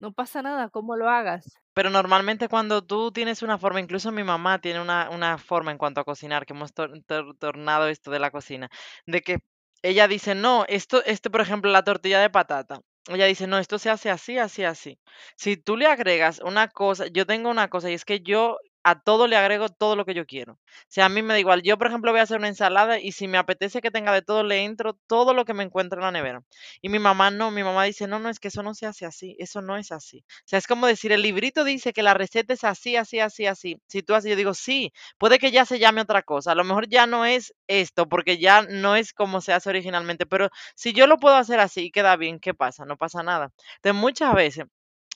no 0.00 0.12
pasa 0.12 0.42
nada 0.42 0.68
cómo 0.68 0.96
lo 0.96 1.08
hagas. 1.08 1.44
Pero 1.74 1.90
normalmente 1.90 2.48
cuando 2.48 2.82
tú 2.84 3.12
tienes 3.12 3.42
una 3.42 3.58
forma, 3.58 3.80
incluso 3.80 4.10
mi 4.12 4.24
mamá 4.24 4.60
tiene 4.60 4.80
una, 4.80 5.10
una 5.10 5.36
forma 5.38 5.70
en 5.72 5.78
cuanto 5.78 6.00
a 6.00 6.04
cocinar, 6.04 6.46
que 6.46 6.54
hemos 6.54 6.72
tor- 6.74 7.02
tor- 7.06 7.36
tornado 7.38 7.88
esto 7.88 8.10
de 8.10 8.18
la 8.18 8.30
cocina, 8.30 8.68
de 9.06 9.20
que 9.22 9.38
ella 9.82 10.08
dice, 10.08 10.34
no, 10.34 10.64
esto, 10.68 11.04
este, 11.04 11.30
por 11.30 11.40
ejemplo, 11.42 11.70
la 11.70 11.84
tortilla 11.84 12.20
de 12.20 12.30
patata. 12.30 12.80
Ella 13.08 13.26
dice, 13.26 13.46
no, 13.46 13.58
esto 13.58 13.78
se 13.78 13.90
hace 13.90 14.10
así, 14.10 14.38
así, 14.38 14.64
así. 14.64 14.98
Si 15.36 15.56
tú 15.56 15.76
le 15.76 15.86
agregas 15.86 16.40
una 16.40 16.68
cosa, 16.68 17.06
yo 17.08 17.26
tengo 17.26 17.50
una 17.50 17.68
cosa 17.68 17.90
y 17.90 17.94
es 17.94 18.04
que 18.04 18.20
yo 18.20 18.58
a 18.88 19.00
todo 19.00 19.26
le 19.26 19.36
agrego 19.36 19.68
todo 19.68 19.96
lo 19.96 20.04
que 20.04 20.14
yo 20.14 20.26
quiero. 20.26 20.54
O 20.54 20.58
sea, 20.88 21.06
a 21.06 21.08
mí 21.08 21.20
me 21.22 21.34
da 21.34 21.40
igual. 21.40 21.62
Yo, 21.62 21.76
por 21.78 21.88
ejemplo, 21.88 22.12
voy 22.12 22.20
a 22.20 22.22
hacer 22.22 22.38
una 22.38 22.48
ensalada 22.48 23.00
y 23.00 23.12
si 23.12 23.26
me 23.28 23.38
apetece 23.38 23.80
que 23.80 23.90
tenga 23.90 24.12
de 24.12 24.22
todo, 24.22 24.44
le 24.44 24.64
entro 24.64 24.94
todo 25.08 25.34
lo 25.34 25.44
que 25.44 25.54
me 25.54 25.64
encuentre 25.64 25.98
en 25.98 26.04
la 26.04 26.12
nevera. 26.12 26.42
Y 26.82 26.88
mi 26.88 26.98
mamá 26.98 27.30
no, 27.30 27.50
mi 27.50 27.62
mamá 27.64 27.84
dice, 27.84 28.06
no, 28.06 28.18
no, 28.18 28.28
es 28.28 28.38
que 28.40 28.48
eso 28.48 28.62
no 28.62 28.74
se 28.74 28.86
hace 28.86 29.04
así, 29.06 29.36
eso 29.38 29.60
no 29.62 29.76
es 29.76 29.92
así. 29.92 30.18
O 30.28 30.42
sea, 30.48 30.58
es 30.58 30.66
como 30.66 30.86
decir, 30.86 31.12
el 31.12 31.22
librito 31.22 31.64
dice 31.64 31.92
que 31.92 32.02
la 32.02 32.14
receta 32.14 32.52
es 32.54 32.64
así, 32.64 32.96
así, 32.96 33.18
así, 33.20 33.46
así. 33.46 33.80
Si 33.88 34.02
tú 34.02 34.14
así, 34.14 34.28
yo 34.30 34.36
digo, 34.36 34.54
sí, 34.54 34.92
puede 35.18 35.38
que 35.38 35.50
ya 35.50 35.64
se 35.64 35.78
llame 35.78 36.00
otra 36.02 36.22
cosa. 36.22 36.52
A 36.52 36.54
lo 36.54 36.64
mejor 36.64 36.88
ya 36.88 37.06
no 37.06 37.24
es 37.24 37.54
esto, 37.66 38.08
porque 38.08 38.38
ya 38.38 38.62
no 38.62 38.96
es 38.96 39.12
como 39.12 39.40
se 39.40 39.52
hace 39.52 39.68
originalmente. 39.70 40.26
Pero 40.26 40.48
si 40.74 40.92
yo 40.92 41.06
lo 41.06 41.18
puedo 41.18 41.36
hacer 41.36 41.60
así 41.60 41.86
y 41.86 41.90
queda 41.90 42.16
bien, 42.16 42.38
¿qué 42.40 42.54
pasa? 42.54 42.84
No 42.84 42.96
pasa 42.96 43.22
nada. 43.22 43.50
Entonces, 43.76 44.00
muchas 44.00 44.34
veces 44.34 44.66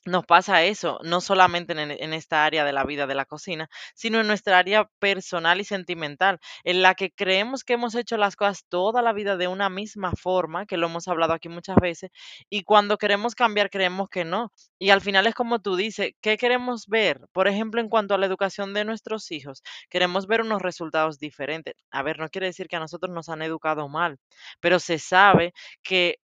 nos 0.07 0.25
pasa 0.25 0.65
eso, 0.65 0.99
no 1.03 1.21
solamente 1.21 1.75
en, 1.75 2.13
esta 2.15 2.45
área 2.45 2.65
de 2.65 2.73
la 2.73 2.85
vida 2.85 3.07
de 3.07 3.15
la 3.15 3.27
cocina, 3.27 3.69
sino 3.95 4.21
en 4.21 4.27
nuestra 4.27 4.59
área 4.59 4.91
personal 4.99 5.61
y 5.61 5.65
sentimental, 5.65 6.41
en 6.65 6.83
la 6.83 6.95
que 6.95 7.11
creemos 7.11 7.65
que 7.65 7.75
hemos 7.75 7.95
hecho 7.95 8.17
las 8.17 8.37
cosas 8.37 8.65
toda 8.69 9.03
la 9.03 9.13
vida 9.13 9.37
de 9.37 9.49
una 9.49 9.69
misma 9.69 10.13
forma, 10.13 10.65
que 10.67 10.79
lo 10.79 10.87
hemos 10.87 11.07
hablado 11.09 11.35
aquí 11.35 11.49
muchas 11.49 11.77
veces, 11.77 12.11
y 12.49 12.63
cuando 12.65 12.97
queremos 12.99 13.35
cambiar 13.35 13.71
creemos 13.71 14.09
que 14.09 14.25
no. 14.25 14.53
Y 14.79 14.91
al 14.91 15.03
final 15.03 15.27
es 15.27 15.35
como 15.35 15.61
tú 15.61 15.77
dices, 15.77 16.13
¿qué 16.23 16.39
queremos 16.39 16.87
ver? 16.87 17.21
Por 17.33 17.49
ejemplo, 17.49 17.81
en 17.81 17.89
cuanto 17.89 18.15
a 18.15 18.19
la 18.19 18.27
educación 18.27 18.73
de 18.75 18.85
nuestros 18.85 19.31
hijos, 19.31 19.63
queremos 19.91 20.27
ver 20.27 20.41
unos 20.41 20.63
resultados 20.63 21.19
diferentes. 21.19 21.75
A 21.91 22.03
ver, 22.03 22.19
no 22.19 22.29
quiere 22.29 22.47
decir 22.47 22.69
que 22.69 22.77
a 22.77 22.81
nosotros 22.81 23.15
nos 23.15 23.29
han 23.29 23.43
educado 23.43 23.89
mal, 23.89 24.19
pero 24.61 24.79
se 24.79 24.99
sabe 24.99 25.53
que 25.83 26.17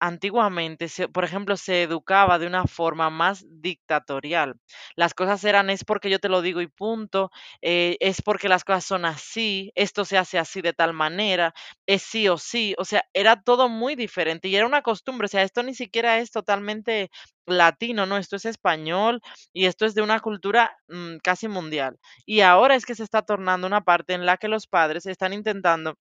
antiguamente, 0.00 0.88
se, 0.88 1.08
por 1.08 1.24
ejemplo, 1.24 1.56
se 1.56 1.82
educaba 1.82 2.38
de 2.38 2.46
una 2.46 2.64
forma 2.66 3.10
más 3.10 3.44
dictatorial. 3.48 4.54
Las 4.96 5.14
cosas 5.14 5.42
eran 5.44 5.70
es 5.70 5.84
porque 5.84 6.10
yo 6.10 6.18
te 6.20 6.28
lo 6.28 6.42
digo 6.42 6.60
y 6.60 6.68
punto, 6.68 7.30
eh, 7.60 7.96
es 8.00 8.22
porque 8.22 8.48
las 8.48 8.64
cosas 8.64 8.84
son 8.84 9.04
así, 9.04 9.72
esto 9.74 10.04
se 10.04 10.18
hace 10.18 10.38
así 10.38 10.60
de 10.62 10.72
tal 10.72 10.92
manera, 10.92 11.54
es 11.86 12.02
sí 12.02 12.28
o 12.28 12.38
sí, 12.38 12.74
o 12.78 12.84
sea, 12.84 13.04
era 13.12 13.42
todo 13.42 13.68
muy 13.68 13.96
diferente 13.96 14.48
y 14.48 14.56
era 14.56 14.66
una 14.66 14.82
costumbre, 14.82 15.26
o 15.26 15.28
sea, 15.28 15.42
esto 15.42 15.62
ni 15.62 15.74
siquiera 15.74 16.18
es 16.18 16.30
totalmente 16.30 17.10
latino, 17.46 18.06
no, 18.06 18.16
esto 18.18 18.36
es 18.36 18.44
español 18.44 19.20
y 19.52 19.66
esto 19.66 19.86
es 19.86 19.94
de 19.94 20.02
una 20.02 20.20
cultura 20.20 20.76
mm, 20.88 21.16
casi 21.22 21.48
mundial. 21.48 21.98
Y 22.26 22.40
ahora 22.40 22.74
es 22.76 22.86
que 22.86 22.94
se 22.94 23.02
está 23.04 23.22
tornando 23.22 23.66
una 23.66 23.82
parte 23.82 24.14
en 24.14 24.26
la 24.26 24.36
que 24.36 24.48
los 24.48 24.66
padres 24.66 25.06
están 25.06 25.32
intentando 25.32 25.96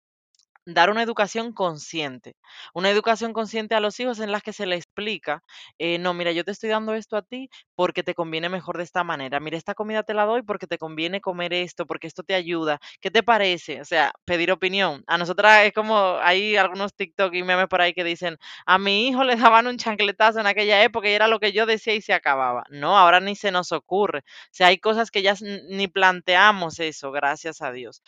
dar 0.74 0.90
una 0.90 1.04
educación 1.04 1.54
consciente, 1.54 2.36
una 2.74 2.90
educación 2.90 3.34
consciente 3.34 3.76
a 3.76 3.80
los 3.80 4.00
hijos 4.00 4.20
en 4.20 4.32
las 4.32 4.44
que 4.44 4.54
se 4.54 4.66
les 4.66 4.80
explica, 4.84 5.42
eh, 5.78 5.98
no, 6.00 6.14
mira, 6.14 6.32
yo 6.32 6.44
te 6.44 6.52
estoy 6.52 6.70
dando 6.70 6.94
esto 6.94 7.18
a 7.18 7.22
ti 7.22 7.50
porque 7.76 8.04
te 8.04 8.14
conviene 8.14 8.50
mejor 8.50 8.78
de 8.78 8.84
esta 8.84 9.04
manera, 9.04 9.40
mira, 9.40 9.58
esta 9.58 9.74
comida 9.76 10.04
te 10.04 10.14
la 10.14 10.26
doy 10.26 10.42
porque 10.44 10.68
te 10.68 10.78
conviene 10.78 11.22
comer 11.22 11.54
esto, 11.54 11.86
porque 11.86 12.08
esto 12.08 12.24
te 12.24 12.34
ayuda, 12.36 12.80
¿qué 13.02 13.12
te 13.12 13.24
parece? 13.24 13.82
O 13.82 13.86
sea, 13.86 14.12
pedir 14.26 14.52
opinión. 14.52 15.04
A 15.08 15.18
nosotras 15.18 15.66
es 15.66 15.74
como, 15.74 16.18
hay 16.22 16.56
algunos 16.58 16.94
TikTok 16.96 17.34
y 17.34 17.44
memes 17.44 17.68
por 17.68 17.82
ahí 17.82 17.94
que 17.94 18.04
dicen, 18.04 18.38
a 18.66 18.78
mi 18.78 19.08
hijo 19.08 19.24
le 19.24 19.36
daban 19.36 19.68
un 19.68 19.78
chancletazo 19.78 20.40
en 20.40 20.48
aquella 20.48 20.84
época 20.84 21.10
y 21.10 21.14
era 21.14 21.28
lo 21.28 21.40
que 21.40 21.52
yo 21.54 21.66
decía 21.66 21.94
y 21.96 22.02
se 22.02 22.14
acababa. 22.14 22.64
No, 22.70 22.98
ahora 22.98 23.20
ni 23.20 23.36
se 23.36 23.52
nos 23.52 23.72
ocurre. 23.72 24.20
O 24.20 24.50
sea, 24.52 24.68
hay 24.68 24.78
cosas 24.80 25.12
que 25.12 25.22
ya 25.22 25.36
ni 25.70 25.88
planteamos 25.88 26.80
eso, 26.80 27.12
gracias 27.12 27.62
a 27.62 27.72
Dios. 27.72 28.02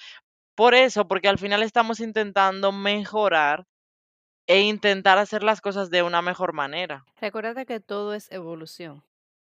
Por 0.60 0.76
eso, 0.76 1.08
porque 1.08 1.30
al 1.30 1.38
final 1.38 1.64
estamos 1.64 2.02
intentando 2.02 2.74
mejorar 2.74 3.66
e 4.46 4.60
intentar 4.60 5.18
hacer 5.18 5.42
las 5.42 5.62
cosas 5.62 5.90
de 5.90 6.04
una 6.04 6.22
mejor 6.22 6.52
manera. 6.52 7.06
Recuerda 7.22 7.64
que 7.64 7.80
todo 7.80 8.14
es 8.14 8.30
evolución. 8.30 9.02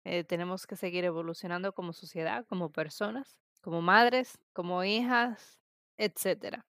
Eh, 0.03 0.23
tenemos 0.23 0.67
que 0.67 0.75
seguir 0.75 1.05
evolucionando 1.05 1.73
como 1.73 1.93
sociedad, 1.93 2.45
como 2.45 2.71
personas, 2.71 3.39
como 3.59 3.81
madres, 3.81 4.37
como 4.53 4.83
hijas, 4.83 5.59
etcétera. 5.97 6.67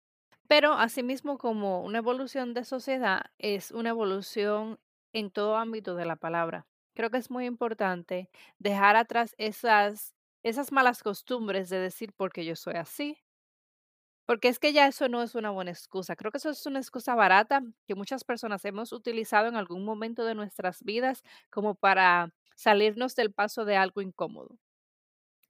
Pero 0.48 0.72
asimismo, 0.72 1.38
como 1.38 1.84
una 1.84 1.98
evolución 1.98 2.54
de 2.54 2.64
sociedad, 2.64 3.26
es 3.38 3.70
una 3.70 3.90
evolución 3.90 4.80
en 5.12 5.30
todo 5.30 5.58
ámbito 5.58 5.94
de 5.94 6.06
la 6.06 6.16
palabra. 6.16 6.66
Creo 6.96 7.08
que 7.08 7.18
es 7.18 7.30
muy 7.30 7.46
importante 7.46 8.28
dejar 8.58 8.96
atrás 8.96 9.36
esas, 9.38 10.12
esas 10.42 10.72
malas 10.72 11.04
costumbres 11.04 11.68
de 11.68 11.78
decir 11.78 12.12
porque 12.16 12.44
yo 12.44 12.56
soy 12.56 12.74
así, 12.74 13.23
porque 14.26 14.48
es 14.48 14.58
que 14.58 14.72
ya 14.72 14.86
eso 14.86 15.08
no 15.08 15.22
es 15.22 15.34
una 15.34 15.50
buena 15.50 15.70
excusa. 15.70 16.16
Creo 16.16 16.30
que 16.32 16.38
eso 16.38 16.50
es 16.50 16.64
una 16.66 16.78
excusa 16.80 17.14
barata 17.14 17.62
que 17.86 17.94
muchas 17.94 18.24
personas 18.24 18.64
hemos 18.64 18.92
utilizado 18.92 19.48
en 19.48 19.56
algún 19.56 19.84
momento 19.84 20.24
de 20.24 20.34
nuestras 20.34 20.82
vidas 20.82 21.22
como 21.50 21.74
para 21.74 22.32
salirnos 22.56 23.14
del 23.16 23.32
paso 23.32 23.64
de 23.64 23.76
algo 23.76 24.00
incómodo, 24.02 24.58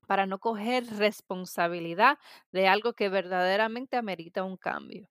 para 0.06 0.26
no 0.26 0.38
coger 0.38 0.84
responsabilidad 0.98 2.18
de 2.52 2.68
algo 2.68 2.92
que 2.94 3.08
verdaderamente 3.08 3.96
amerita 3.96 4.44
un 4.44 4.56
cambio. 4.56 5.08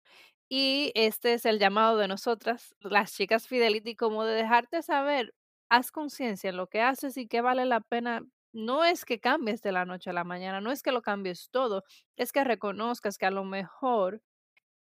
Y 0.50 0.92
este 0.96 1.34
es 1.34 1.46
el 1.46 1.60
llamado 1.60 1.98
de 1.98 2.08
nosotras, 2.08 2.76
las 2.82 3.14
chicas 3.16 3.48
Fidelity, 3.48 3.96
como 3.96 4.26
de 4.26 4.36
dejarte 4.36 4.84
saber, 4.84 5.34
haz 5.70 5.92
conciencia 5.92 6.50
en 6.52 6.58
lo 6.58 6.68
que 6.70 6.82
haces 6.82 7.18
y 7.18 7.28
que 7.28 7.42
vale 7.42 7.66
la 7.66 7.82
pena. 7.82 8.24
No 8.54 8.84
es 8.86 9.04
que 9.06 9.20
cambies 9.20 9.62
de 9.62 9.72
la 9.72 9.86
noche 9.86 10.10
a 10.12 10.14
la 10.14 10.24
mañana, 10.24 10.62
no 10.62 10.72
es 10.72 10.84
que 10.84 10.92
lo 10.92 11.02
cambies 11.02 11.50
todo, 11.52 11.84
es 12.16 12.32
que 12.32 12.44
reconozcas 12.44 13.18
que 13.18 13.26
a 13.26 13.32
lo 13.32 13.44
mejor 13.44 14.22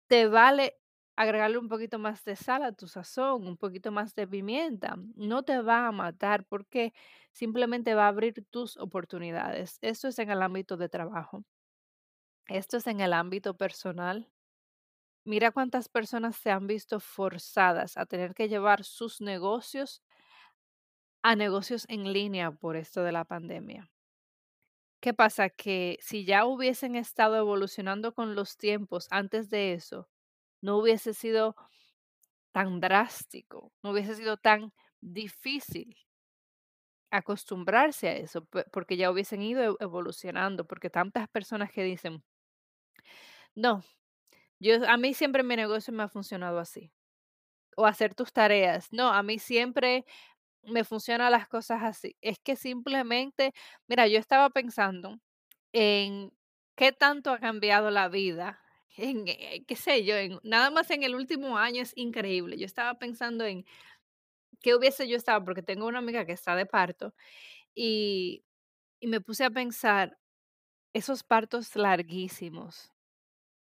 te 0.09 0.29
vale 0.29 0.77
agregarle 1.17 1.59
un 1.59 1.69
poquito 1.69 1.99
más 1.99 2.25
de 2.25 2.37
sal 2.37 2.62
a 2.65 2.73
tu 2.73 2.88
sazón, 2.88 3.47
un 3.49 3.57
poquito 3.57 3.93
más 3.93 4.15
de 4.15 4.29
pimienta. 4.29 4.97
No 5.17 5.43
te 5.45 5.61
va 5.62 5.88
a 5.88 5.93
matar 5.93 6.47
porque 6.47 6.93
simplemente 7.33 7.95
va 7.95 8.07
a 8.07 8.09
abrir 8.09 8.45
tus 8.50 8.77
oportunidades. 8.79 9.79
Esto 9.83 10.09
es 10.09 10.19
en 10.21 10.31
el 10.31 10.43
ámbito 10.43 10.77
de 10.77 10.88
trabajo. 10.88 11.45
Esto 12.49 12.77
es 12.79 12.87
en 12.87 13.00
el 13.00 13.12
ámbito 13.12 13.57
personal. 13.57 14.29
Mira 15.25 15.53
cuántas 15.53 15.88
personas 15.88 16.37
se 16.37 16.50
han 16.50 16.67
visto 16.67 17.00
forzadas 17.00 17.97
a 17.97 18.07
tener 18.07 18.35
que 18.35 18.49
llevar 18.49 18.85
sus 18.85 19.21
negocios 19.21 20.03
a 21.23 21.37
negocios 21.37 21.85
en 21.89 22.13
línea 22.13 22.51
por 22.51 22.77
esto 22.77 23.03
de 23.03 23.13
la 23.13 23.25
pandemia. 23.25 23.91
¿Qué 25.01 25.15
pasa? 25.15 25.49
Que 25.49 25.99
si 26.01 26.25
ya 26.25 26.45
hubiesen 26.45 26.97
estado 26.97 27.37
evolucionando 27.37 28.15
con 28.15 28.35
los 28.35 28.57
tiempos 28.57 29.07
antes 29.11 29.49
de 29.49 29.73
eso, 29.75 30.09
no 30.61 30.79
hubiese 30.79 31.15
sido 31.15 31.55
tan 32.53 32.81
drástico, 32.81 33.73
no 33.83 33.91
hubiese 33.93 34.15
sido 34.17 34.37
tan 34.37 34.73
difícil 35.01 35.97
acostumbrarse 37.11 38.09
a 38.09 38.17
eso, 38.17 38.47
porque 38.73 38.97
ya 38.97 39.11
hubiesen 39.11 39.43
ido 39.43 39.77
evolucionando, 39.81 40.67
porque 40.67 40.91
tantas 40.91 41.29
personas 41.29 41.71
que 41.73 41.83
dicen, 41.83 42.23
no, 43.55 43.83
yo 44.61 44.89
a 44.89 44.97
mí 44.97 45.15
siempre 45.15 45.43
mi 45.43 45.57
negocio 45.57 45.93
me 45.93 46.03
ha 46.05 46.09
funcionado 46.09 46.59
así, 46.59 46.93
o 47.77 47.87
hacer 47.87 48.15
tus 48.15 48.33
tareas, 48.33 48.93
no, 48.93 49.09
a 49.13 49.23
mí 49.23 49.39
siempre 49.39 50.05
me 50.71 50.85
funcionan 50.85 51.33
las 51.33 51.49
cosas 51.49 51.83
así. 51.83 52.17
Es 52.21 52.39
que 52.41 52.57
simplemente, 52.57 53.53
mira, 53.89 54.07
yo 54.09 54.19
estaba 54.19 54.51
pensando 54.51 55.19
en 55.73 56.33
qué 56.77 56.93
tanto 56.93 57.33
ha 57.33 57.39
cambiado 57.41 57.91
la 57.91 58.09
vida. 58.09 58.61
En, 58.97 59.29
eh, 59.29 59.65
qué 59.69 59.77
sé 59.77 60.05
yo, 60.05 60.17
en, 60.17 60.41
nada 60.43 60.71
más 60.71 60.91
en 60.91 61.05
el 61.05 61.15
último 61.15 61.59
año 61.59 61.83
es 61.83 61.93
increíble. 61.97 62.59
Yo 62.59 62.67
estaba 62.67 62.99
pensando 62.99 63.45
en 63.47 63.65
qué 64.61 64.75
hubiese 64.75 65.09
yo 65.09 65.17
estado, 65.17 65.45
porque 65.45 65.63
tengo 65.63 65.87
una 65.87 65.99
amiga 66.01 66.25
que 66.27 66.33
está 66.33 66.57
de 66.57 66.67
parto 66.67 67.15
y, 67.75 68.45
y 69.01 69.09
me 69.09 69.21
puse 69.23 69.45
a 69.45 69.51
pensar 69.51 70.19
esos 70.95 71.25
partos 71.25 71.77
larguísimos 71.77 72.93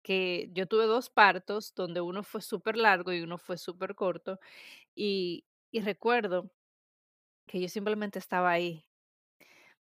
que 0.04 0.48
yo 0.52 0.66
tuve 0.66 0.86
dos 0.86 1.10
partos, 1.10 1.74
donde 1.74 2.00
uno 2.00 2.22
fue 2.24 2.40
súper 2.42 2.76
largo 2.76 3.12
y 3.12 3.22
uno 3.22 3.38
fue 3.38 3.58
súper 3.58 3.94
corto, 3.96 4.38
y, 4.94 5.44
y 5.72 5.80
recuerdo 5.80 6.50
que 7.46 7.60
yo 7.60 7.68
simplemente 7.68 8.18
estaba 8.18 8.50
ahí, 8.50 8.84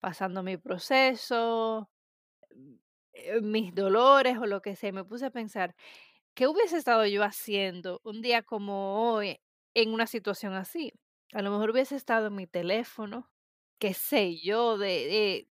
pasando 0.00 0.42
mi 0.42 0.56
proceso, 0.56 1.90
mm, 2.54 2.74
eh, 3.14 3.40
mis 3.42 3.74
dolores 3.74 4.38
o 4.38 4.46
lo 4.46 4.62
que 4.62 4.76
sea. 4.76 4.92
Me 4.92 5.04
puse 5.04 5.26
a 5.26 5.30
pensar, 5.30 5.74
¿qué 6.34 6.46
hubiese 6.48 6.76
estado 6.78 7.06
yo 7.06 7.24
haciendo 7.24 8.00
un 8.04 8.22
día 8.22 8.42
como 8.42 9.12
hoy 9.14 9.38
en 9.74 9.92
una 9.94 10.06
situación 10.06 10.54
así? 10.54 10.92
A 11.34 11.42
lo 11.42 11.50
mejor 11.52 11.70
hubiese 11.70 11.96
estado 11.96 12.28
en 12.28 12.36
mi 12.36 12.46
teléfono, 12.46 13.30
qué 13.78 13.94
sé 13.94 14.38
yo, 14.40 14.78
de, 14.78 14.88
de 14.88 15.48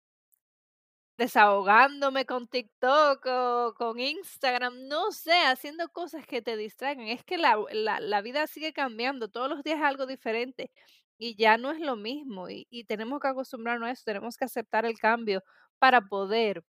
desahogándome 1.18 2.26
con 2.26 2.46
TikTok 2.46 3.24
o 3.26 3.74
con 3.76 3.98
Instagram, 4.00 4.86
no 4.88 5.12
sé, 5.12 5.32
haciendo 5.46 5.88
cosas 5.88 6.26
que 6.26 6.42
te 6.42 6.56
distraigan. 6.56 7.08
Es 7.08 7.24
que 7.24 7.38
la, 7.38 7.56
la 7.72 8.20
vida 8.22 8.46
sigue 8.46 8.72
cambiando, 8.72 9.28
todos 9.28 9.48
los 9.48 9.62
días 9.62 9.78
es 9.78 9.84
algo 9.84 10.06
diferente 10.06 10.70
y 11.18 11.36
ya 11.36 11.58
no 11.58 11.70
es 11.70 11.80
lo 11.80 11.96
mismo 11.96 12.48
y, 12.50 12.66
tenemos 12.86 13.20
que 13.20 13.28
acostumbrarnos 13.28 13.88
a 13.88 13.92
eso, 13.92 14.02
tenemos 14.04 14.36
que 14.36 14.44
aceptar 14.46 14.86
el 14.86 14.98
cambio 14.98 15.42
para 15.78 16.02
poder 16.02 16.64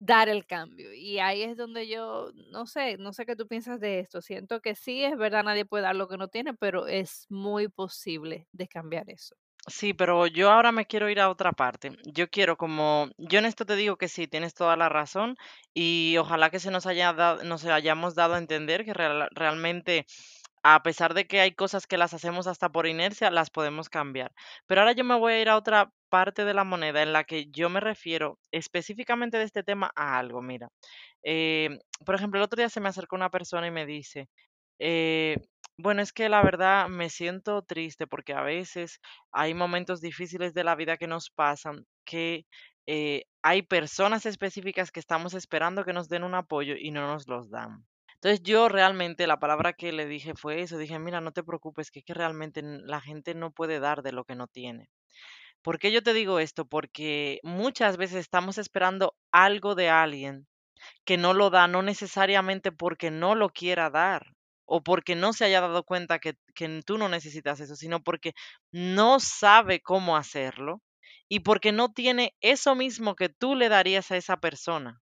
dar 0.00 0.28
el 0.28 0.46
cambio. 0.46 0.92
Y 0.94 1.18
ahí 1.20 1.42
es 1.42 1.56
donde 1.56 1.88
yo, 1.88 2.30
no 2.52 2.66
sé, 2.66 2.98
no 2.98 3.12
sé 3.12 3.26
qué 3.26 3.36
tú 3.36 3.46
piensas 3.48 3.80
de 3.80 4.00
esto. 4.00 4.22
Siento 4.22 4.60
que 4.60 4.74
sí, 4.74 5.04
es 5.04 5.16
verdad, 5.16 5.44
nadie 5.44 5.64
puede 5.66 5.84
dar 5.84 5.96
lo 5.96 6.08
que 6.08 6.16
no 6.18 6.28
tiene, 6.28 6.54
pero 6.54 6.86
es 6.86 7.26
muy 7.30 7.68
posible 7.68 8.48
de 8.52 8.68
cambiar 8.68 9.10
eso. 9.10 9.36
Sí, 9.66 9.92
pero 9.92 10.26
yo 10.26 10.50
ahora 10.50 10.72
me 10.72 10.86
quiero 10.86 11.10
ir 11.10 11.20
a 11.20 11.28
otra 11.28 11.52
parte. 11.52 11.90
Yo 12.04 12.30
quiero 12.30 12.56
como, 12.56 13.08
yo 13.18 13.38
en 13.38 13.44
esto 13.44 13.66
te 13.66 13.76
digo 13.76 13.98
que 13.98 14.08
sí, 14.08 14.26
tienes 14.26 14.54
toda 14.54 14.76
la 14.76 14.88
razón 14.88 15.36
y 15.74 16.16
ojalá 16.18 16.48
que 16.50 16.58
se 16.58 16.70
nos 16.70 16.86
haya 16.86 17.12
dado, 17.12 17.44
nos 17.44 17.64
hayamos 17.66 18.14
dado 18.14 18.34
a 18.34 18.38
entender 18.38 18.84
que 18.86 18.94
real- 18.94 19.28
realmente, 19.32 20.06
a 20.62 20.82
pesar 20.82 21.14
de 21.14 21.26
que 21.26 21.40
hay 21.40 21.52
cosas 21.52 21.86
que 21.86 21.98
las 21.98 22.14
hacemos 22.14 22.46
hasta 22.46 22.70
por 22.70 22.86
inercia, 22.86 23.30
las 23.30 23.50
podemos 23.50 23.88
cambiar. 23.88 24.32
Pero 24.66 24.80
ahora 24.80 24.92
yo 24.92 25.04
me 25.04 25.18
voy 25.18 25.34
a 25.34 25.40
ir 25.42 25.48
a 25.48 25.56
otra 25.56 25.92
parte 26.08 26.44
de 26.44 26.54
la 26.54 26.64
moneda 26.64 27.02
en 27.02 27.12
la 27.12 27.24
que 27.24 27.46
yo 27.50 27.68
me 27.70 27.80
refiero 27.80 28.38
específicamente 28.52 29.38
de 29.38 29.44
este 29.44 29.62
tema 29.62 29.92
a 29.96 30.18
algo. 30.18 30.42
Mira, 30.42 30.68
eh, 31.22 31.78
por 32.04 32.14
ejemplo, 32.14 32.38
el 32.40 32.44
otro 32.44 32.56
día 32.58 32.68
se 32.70 32.80
me 32.80 32.88
acercó 32.88 33.16
una 33.16 33.30
persona 33.30 33.66
y 33.66 33.70
me 33.70 33.86
dice, 33.86 34.28
eh, 34.78 35.36
bueno, 35.76 36.02
es 36.02 36.12
que 36.12 36.28
la 36.28 36.42
verdad 36.42 36.88
me 36.88 37.10
siento 37.10 37.62
triste 37.62 38.06
porque 38.06 38.32
a 38.34 38.42
veces 38.42 39.00
hay 39.32 39.54
momentos 39.54 40.00
difíciles 40.00 40.54
de 40.54 40.64
la 40.64 40.74
vida 40.74 40.96
que 40.96 41.06
nos 41.06 41.30
pasan 41.30 41.86
que 42.04 42.46
eh, 42.86 43.24
hay 43.42 43.62
personas 43.62 44.26
específicas 44.26 44.90
que 44.90 45.00
estamos 45.00 45.34
esperando 45.34 45.84
que 45.84 45.92
nos 45.92 46.08
den 46.08 46.24
un 46.24 46.34
apoyo 46.34 46.74
y 46.78 46.90
no 46.90 47.06
nos 47.06 47.28
los 47.28 47.50
dan. 47.50 47.84
Entonces 48.20 48.42
yo 48.42 48.68
realmente 48.68 49.26
la 49.28 49.38
palabra 49.38 49.72
que 49.72 49.92
le 49.92 50.06
dije 50.06 50.34
fue 50.34 50.60
eso, 50.62 50.76
dije, 50.76 50.98
mira, 50.98 51.20
no 51.20 51.32
te 51.32 51.44
preocupes, 51.44 51.90
que, 51.90 52.00
es 52.00 52.04
que 52.04 52.14
realmente 52.14 52.62
la 52.62 53.00
gente 53.00 53.34
no 53.34 53.52
puede 53.52 53.78
dar 53.78 54.02
de 54.02 54.12
lo 54.12 54.24
que 54.24 54.34
no 54.34 54.48
tiene. 54.48 54.88
¿Por 55.62 55.78
qué 55.78 55.92
yo 55.92 56.02
te 56.02 56.14
digo 56.14 56.40
esto? 56.40 56.66
Porque 56.66 57.40
muchas 57.44 57.96
veces 57.96 58.18
estamos 58.18 58.58
esperando 58.58 59.14
algo 59.32 59.74
de 59.74 59.88
alguien 59.88 60.48
que 61.04 61.16
no 61.16 61.34
lo 61.34 61.50
da, 61.50 61.68
no 61.68 61.82
necesariamente 61.82 62.72
porque 62.72 63.10
no 63.10 63.34
lo 63.34 63.50
quiera 63.50 63.90
dar 63.90 64.34
o 64.66 64.82
porque 64.82 65.16
no 65.16 65.32
se 65.32 65.44
haya 65.46 65.60
dado 65.60 65.84
cuenta 65.84 66.18
que, 66.18 66.34
que 66.54 66.82
tú 66.84 66.98
no 66.98 67.08
necesitas 67.08 67.60
eso, 67.60 67.76
sino 67.76 68.02
porque 68.02 68.34
no 68.72 69.20
sabe 69.20 69.80
cómo 69.80 70.16
hacerlo 70.16 70.82
y 71.28 71.40
porque 71.40 71.72
no 71.72 71.92
tiene 71.92 72.34
eso 72.40 72.74
mismo 72.74 73.14
que 73.16 73.28
tú 73.28 73.54
le 73.54 73.68
darías 73.68 74.10
a 74.10 74.16
esa 74.16 74.38
persona. 74.38 75.00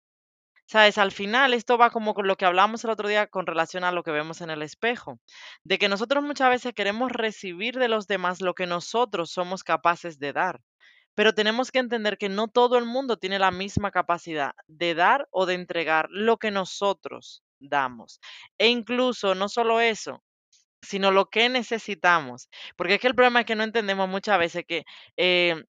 Sabes, 0.72 0.98
al 0.98 1.12
final 1.12 1.54
esto 1.54 1.78
va 1.78 1.90
como 1.90 2.14
con 2.14 2.28
lo 2.28 2.38
que 2.38 2.46
hablamos 2.46 2.86
el 2.86 2.92
otro 2.92 3.10
día 3.10 3.28
con 3.28 3.46
relación 3.46 3.84
a 3.84 3.92
lo 3.92 4.04
que 4.04 4.12
vemos 4.12 4.40
en 4.40 4.50
el 4.50 4.62
espejo, 4.62 5.20
de 5.66 5.78
que 5.78 5.90
nosotros 5.90 6.24
muchas 6.24 6.50
veces 6.50 6.74
queremos 6.74 7.12
recibir 7.12 7.78
de 7.78 7.90
los 7.90 8.08
demás 8.08 8.40
lo 8.40 8.54
que 8.54 8.66
nosotros 8.68 9.32
somos 9.32 9.66
capaces 9.66 10.18
de 10.18 10.32
dar. 10.32 10.62
Pero 11.14 11.34
tenemos 11.34 11.72
que 11.72 11.80
entender 11.80 12.18
que 12.18 12.30
no 12.30 12.48
todo 12.48 12.78
el 12.78 12.86
mundo 12.86 13.18
tiene 13.18 13.38
la 13.38 13.52
misma 13.52 13.92
capacidad 13.92 14.54
de 14.68 14.96
dar 14.96 15.28
o 15.32 15.46
de 15.46 15.56
entregar 15.56 16.08
lo 16.10 16.38
que 16.38 16.52
nosotros 16.52 17.44
damos. 17.60 18.22
E 18.58 18.70
incluso 18.70 19.36
no 19.36 19.50
solo 19.50 19.82
eso, 19.82 20.24
sino 20.82 21.12
lo 21.12 21.30
que 21.30 21.50
necesitamos. 21.50 22.50
Porque 22.78 22.96
es 22.96 23.02
que 23.02 23.08
el 23.08 23.16
problema 23.16 23.42
es 23.42 23.46
que 23.46 23.56
no 23.56 23.64
entendemos 23.64 24.08
muchas 24.08 24.40
veces 24.40 24.64
que 24.66 24.86
eh, 25.18 25.64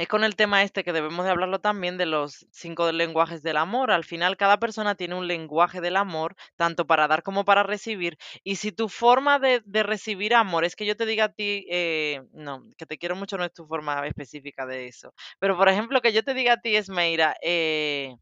es 0.00 0.08
con 0.08 0.24
el 0.24 0.34
tema 0.34 0.62
este 0.62 0.82
que 0.82 0.94
debemos 0.94 1.26
de 1.26 1.30
hablarlo 1.30 1.60
también 1.60 1.98
de 1.98 2.06
los 2.06 2.46
cinco 2.50 2.90
lenguajes 2.90 3.42
del 3.42 3.58
amor. 3.58 3.90
Al 3.90 4.04
final, 4.04 4.38
cada 4.38 4.58
persona 4.58 4.94
tiene 4.94 5.14
un 5.14 5.26
lenguaje 5.26 5.82
del 5.82 5.96
amor, 5.96 6.36
tanto 6.56 6.86
para 6.86 7.06
dar 7.06 7.22
como 7.22 7.44
para 7.44 7.64
recibir. 7.64 8.16
Y 8.42 8.56
si 8.56 8.72
tu 8.72 8.88
forma 8.88 9.38
de, 9.38 9.62
recibir 9.82 10.34
amor 10.34 10.64
es 10.64 10.74
que 10.74 10.86
yo 10.86 10.96
te 10.96 11.04
diga 11.04 11.24
a 11.24 11.32
ti, 11.32 11.66
eh, 11.70 12.22
no, 12.32 12.62
que 12.78 12.86
te 12.86 12.96
quiero 12.96 13.14
mucho 13.14 13.36
no 13.36 13.44
es 13.44 13.52
tu 13.52 13.66
forma 13.66 14.06
específica 14.06 14.64
de 14.64 14.88
eso. 14.88 15.12
Pero, 15.38 15.56
por 15.58 15.68
ejemplo, 15.68 16.00
que 16.00 16.14
yo 16.14 16.22
te 16.24 16.32
diga 16.32 16.54
a 16.54 16.60
ti, 16.62 16.76
Esmeira, 16.76 17.36
eh, 17.42 18.16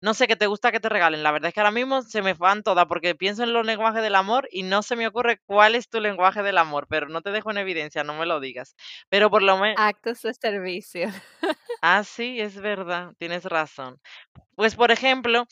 no 0.00 0.14
sé, 0.14 0.26
que 0.28 0.36
te 0.36 0.46
gusta 0.46 0.70
que 0.72 0.80
te 0.80 0.88
regalen. 0.88 1.22
La 1.22 1.32
verdad 1.32 1.48
es 1.48 1.54
que 1.54 1.60
ahora 1.60 1.70
mismo 1.70 2.02
se 2.02 2.22
me 2.22 2.34
van 2.34 2.62
todas 2.62 2.86
porque 2.86 3.14
pienso 3.14 3.42
en 3.42 3.52
los 3.52 3.66
lenguajes 3.66 4.02
del 4.02 4.14
amor 4.14 4.48
y 4.50 4.62
no 4.62 4.82
se 4.82 4.96
me 4.96 5.06
ocurre 5.06 5.40
cuál 5.46 5.74
es 5.74 5.88
tu 5.88 6.00
lenguaje 6.00 6.42
del 6.42 6.58
amor, 6.58 6.86
pero 6.88 7.08
no 7.08 7.20
te 7.22 7.30
dejo 7.30 7.50
en 7.50 7.58
evidencia, 7.58 8.04
no 8.04 8.14
me 8.14 8.26
lo 8.26 8.40
digas. 8.40 8.74
Pero 9.08 9.30
por 9.30 9.42
lo 9.42 9.58
menos... 9.58 9.76
Actos 9.78 10.22
de 10.22 10.34
servicio. 10.34 11.08
Ah, 11.82 12.02
sí, 12.02 12.40
es 12.40 12.56
verdad, 12.60 13.12
tienes 13.18 13.44
razón. 13.44 14.00
Pues, 14.56 14.74
por 14.76 14.90
ejemplo, 14.90 15.46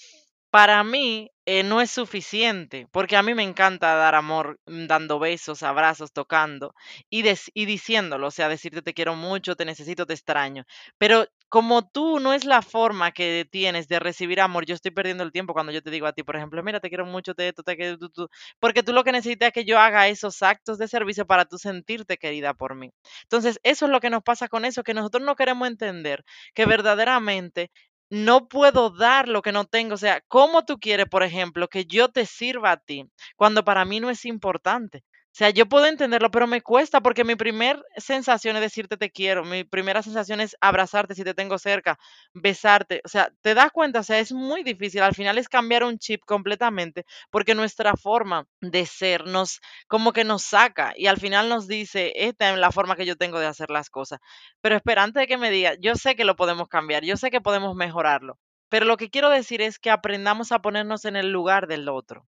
para 0.50 0.82
mí 0.84 1.30
eh, 1.46 1.62
no 1.62 1.80
es 1.80 1.90
suficiente, 1.90 2.86
porque 2.90 3.16
a 3.16 3.22
mí 3.22 3.34
me 3.34 3.42
encanta 3.44 3.94
dar 3.94 4.14
amor 4.14 4.58
mm, 4.66 4.86
dando 4.86 5.18
besos, 5.18 5.62
abrazos, 5.62 6.12
tocando 6.12 6.74
y, 7.10 7.22
des- 7.22 7.50
y 7.54 7.66
diciéndolo, 7.66 8.28
o 8.28 8.30
sea, 8.30 8.48
decirte 8.48 8.82
te 8.82 8.94
quiero 8.94 9.14
mucho, 9.16 9.54
te 9.56 9.64
necesito, 9.64 10.06
te 10.06 10.14
extraño. 10.14 10.64
Pero 10.98 11.26
como 11.48 11.88
tú 11.88 12.20
no 12.20 12.32
es 12.34 12.44
la 12.44 12.62
forma 12.62 13.12
que 13.12 13.46
tienes 13.50 13.88
de 13.88 13.98
recibir 14.00 14.40
amor, 14.40 14.66
yo 14.66 14.74
estoy 14.74 14.90
perdiendo 14.90 15.22
el 15.24 15.32
tiempo 15.32 15.52
cuando 15.54 15.72
yo 15.72 15.82
te 15.82 15.90
digo 15.90 16.06
a 16.06 16.12
ti, 16.12 16.22
por 16.22 16.36
ejemplo, 16.36 16.62
mira, 16.62 16.80
te 16.80 16.88
quiero 16.88 17.06
mucho, 17.06 17.34
te 17.34 17.52
te 17.52 17.76
quiero, 17.76 17.98
tú", 17.98 18.28
porque 18.58 18.82
tú 18.82 18.92
lo 18.92 19.04
que 19.04 19.12
necesitas 19.12 19.48
es 19.48 19.52
que 19.54 19.64
yo 19.64 19.78
haga 19.78 20.08
esos 20.08 20.42
actos 20.42 20.78
de 20.78 20.88
servicio 20.88 21.26
para 21.26 21.44
tú 21.44 21.58
sentirte 21.58 22.16
querida 22.18 22.54
por 22.54 22.74
mí. 22.74 22.90
Entonces, 23.22 23.60
eso 23.62 23.86
es 23.86 23.92
lo 23.92 24.00
que 24.00 24.10
nos 24.10 24.22
pasa 24.22 24.48
con 24.48 24.64
eso, 24.64 24.82
que 24.82 24.94
nosotros 24.94 25.22
no 25.24 25.36
queremos 25.36 25.68
entender 25.68 26.24
que 26.54 26.66
verdaderamente 26.66 27.70
no 28.10 28.48
puedo 28.48 28.90
dar 28.90 29.28
lo 29.28 29.42
que 29.42 29.52
no 29.52 29.64
tengo. 29.64 29.94
O 29.94 29.96
sea, 29.98 30.20
¿cómo 30.28 30.64
tú 30.64 30.78
quieres, 30.78 31.06
por 31.08 31.22
ejemplo, 31.22 31.68
que 31.68 31.84
yo 31.86 32.08
te 32.08 32.26
sirva 32.26 32.72
a 32.72 32.76
ti 32.78 33.04
cuando 33.36 33.64
para 33.64 33.84
mí 33.84 34.00
no 34.00 34.10
es 34.10 34.24
importante? 34.24 35.02
Sea, 35.36 35.50
yo 35.50 35.66
puedo 35.66 35.84
entenderlo, 35.84 36.30
pero 36.30 36.46
me 36.46 36.62
cuesta 36.62 37.02
porque 37.02 37.22
mi 37.22 37.36
primer 37.36 37.84
sensación 37.98 38.56
es 38.56 38.62
decirte 38.62 38.96
te 38.96 39.10
quiero, 39.10 39.44
mi 39.44 39.64
primera 39.64 40.02
sensación 40.02 40.40
es 40.40 40.56
abrazarte 40.62 41.14
si 41.14 41.24
te 41.24 41.34
tengo 41.34 41.58
cerca, 41.58 41.98
besarte. 42.32 43.02
O 43.04 43.08
sea, 43.08 43.30
¿te 43.42 43.52
das 43.54 43.70
cuenta? 43.70 44.00
O 44.00 44.02
sea, 44.02 44.18
es 44.18 44.32
muy 44.32 44.62
difícil. 44.62 45.02
Al 45.02 45.14
final 45.14 45.36
es 45.36 45.50
cambiar 45.50 45.84
un 45.84 45.98
chip 45.98 46.22
completamente 46.24 47.04
porque 47.30 47.54
nuestra 47.54 47.96
forma 47.96 48.46
de 48.62 48.86
ser 48.86 49.26
nos 49.26 49.60
como 49.88 50.14
que 50.14 50.24
nos 50.24 50.42
saca 50.42 50.94
y 50.96 51.06
al 51.06 51.18
final 51.20 51.50
nos 51.50 51.68
dice, 51.68 52.12
esta 52.16 52.50
es 52.50 52.58
la 52.58 52.72
forma 52.72 52.96
que 52.96 53.04
yo 53.04 53.16
tengo 53.16 53.38
de 53.38 53.46
hacer 53.46 53.68
las 53.68 53.90
cosas. 53.90 54.20
Pero 54.62 54.76
espera, 54.76 55.02
antes 55.02 55.20
de 55.20 55.26
que 55.26 55.36
me 55.36 55.50
diga, 55.50 55.74
yo 55.78 55.96
sé 55.96 56.16
que 56.16 56.24
lo 56.24 56.36
podemos 56.36 56.68
cambiar, 56.68 57.04
yo 57.04 57.16
sé 57.18 57.30
que 57.30 57.42
podemos 57.42 57.76
mejorarlo, 57.76 58.38
pero 58.70 58.86
lo 58.86 58.96
que 58.96 59.10
quiero 59.10 59.28
decir 59.28 59.60
es 59.60 59.78
que 59.78 59.90
aprendamos 59.90 60.50
a 60.50 60.62
ponernos 60.62 61.04
en 61.04 61.16
el 61.16 61.30
lugar 61.30 61.66
del 61.66 61.90
otro. 61.90 62.26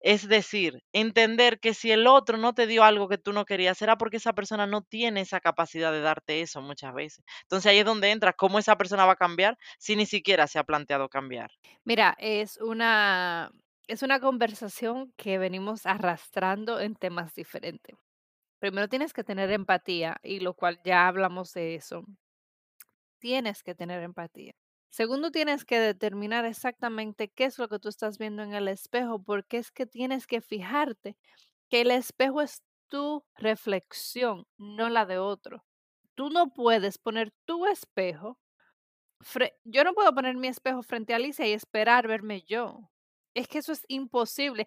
Es 0.00 0.28
decir, 0.28 0.82
entender 0.92 1.60
que 1.60 1.74
si 1.74 1.90
el 1.90 2.06
otro 2.06 2.38
no 2.38 2.54
te 2.54 2.66
dio 2.66 2.84
algo 2.84 3.08
que 3.08 3.18
tú 3.18 3.32
no 3.32 3.44
querías, 3.44 3.78
será 3.78 3.96
porque 3.96 4.18
esa 4.18 4.32
persona 4.32 4.66
no 4.66 4.82
tiene 4.82 5.20
esa 5.22 5.40
capacidad 5.40 5.92
de 5.92 6.00
darte 6.00 6.40
eso 6.40 6.60
muchas 6.62 6.94
veces. 6.94 7.24
Entonces 7.42 7.70
ahí 7.70 7.78
es 7.78 7.84
donde 7.84 8.10
entra 8.10 8.32
cómo 8.32 8.58
esa 8.58 8.76
persona 8.76 9.06
va 9.06 9.12
a 9.12 9.16
cambiar 9.16 9.58
si 9.78 9.96
ni 9.96 10.06
siquiera 10.06 10.46
se 10.46 10.58
ha 10.58 10.64
planteado 10.64 11.08
cambiar. 11.08 11.50
Mira, 11.84 12.16
es 12.18 12.58
una, 12.60 13.50
es 13.86 14.02
una 14.02 14.20
conversación 14.20 15.12
que 15.16 15.38
venimos 15.38 15.86
arrastrando 15.86 16.80
en 16.80 16.94
temas 16.96 17.34
diferentes. 17.34 17.96
Primero 18.58 18.88
tienes 18.88 19.12
que 19.12 19.24
tener 19.24 19.50
empatía, 19.52 20.16
y 20.22 20.40
lo 20.40 20.54
cual 20.54 20.80
ya 20.84 21.08
hablamos 21.08 21.52
de 21.52 21.74
eso. 21.76 22.04
Tienes 23.18 23.62
que 23.62 23.74
tener 23.74 24.02
empatía. 24.02 24.54
Segundo, 24.96 25.30
tienes 25.30 25.66
que 25.66 25.78
determinar 25.78 26.46
exactamente 26.46 27.28
qué 27.28 27.44
es 27.44 27.58
lo 27.58 27.68
que 27.68 27.78
tú 27.78 27.90
estás 27.90 28.16
viendo 28.16 28.42
en 28.42 28.54
el 28.54 28.66
espejo, 28.66 29.22
porque 29.22 29.58
es 29.58 29.70
que 29.70 29.84
tienes 29.84 30.26
que 30.26 30.40
fijarte 30.40 31.18
que 31.68 31.82
el 31.82 31.90
espejo 31.90 32.40
es 32.40 32.62
tu 32.88 33.22
reflexión, 33.36 34.46
no 34.56 34.88
la 34.88 35.04
de 35.04 35.18
otro. 35.18 35.66
Tú 36.14 36.30
no 36.30 36.48
puedes 36.48 36.96
poner 36.96 37.30
tu 37.44 37.66
espejo 37.66 38.38
yo 39.64 39.84
no 39.84 39.92
puedo 39.92 40.14
poner 40.14 40.34
mi 40.36 40.48
espejo 40.48 40.82
frente 40.82 41.12
a 41.12 41.16
Alicia 41.16 41.46
y 41.46 41.52
esperar 41.52 42.08
verme 42.08 42.40
yo. 42.42 42.90
Es 43.34 43.48
que 43.48 43.58
eso 43.58 43.72
es 43.72 43.84
imposible. 43.88 44.66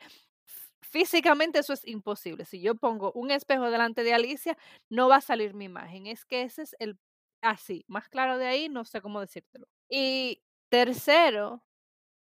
Físicamente 0.82 1.58
eso 1.58 1.74
es 1.74 1.88
imposible. 1.88 2.46
Si 2.46 2.62
yo 2.62 2.76
pongo 2.76 3.12
un 3.14 3.32
espejo 3.32 3.72
delante 3.72 4.04
de 4.04 4.14
Alicia, 4.14 4.56
no 4.90 5.10
va 5.10 5.16
a 5.18 5.22
salir 5.22 5.56
mi 5.56 5.66
imagen. 5.66 6.06
Es 6.06 6.24
que 6.24 6.44
ese 6.44 6.62
es 6.62 6.76
el 6.78 7.00
así, 7.42 7.84
más 7.88 8.10
claro 8.10 8.38
de 8.38 8.46
ahí, 8.46 8.70
no 8.70 8.86
sé 8.86 9.02
cómo 9.02 9.22
decírtelo. 9.22 9.68
Y 9.90 10.44
tercero, 10.70 11.64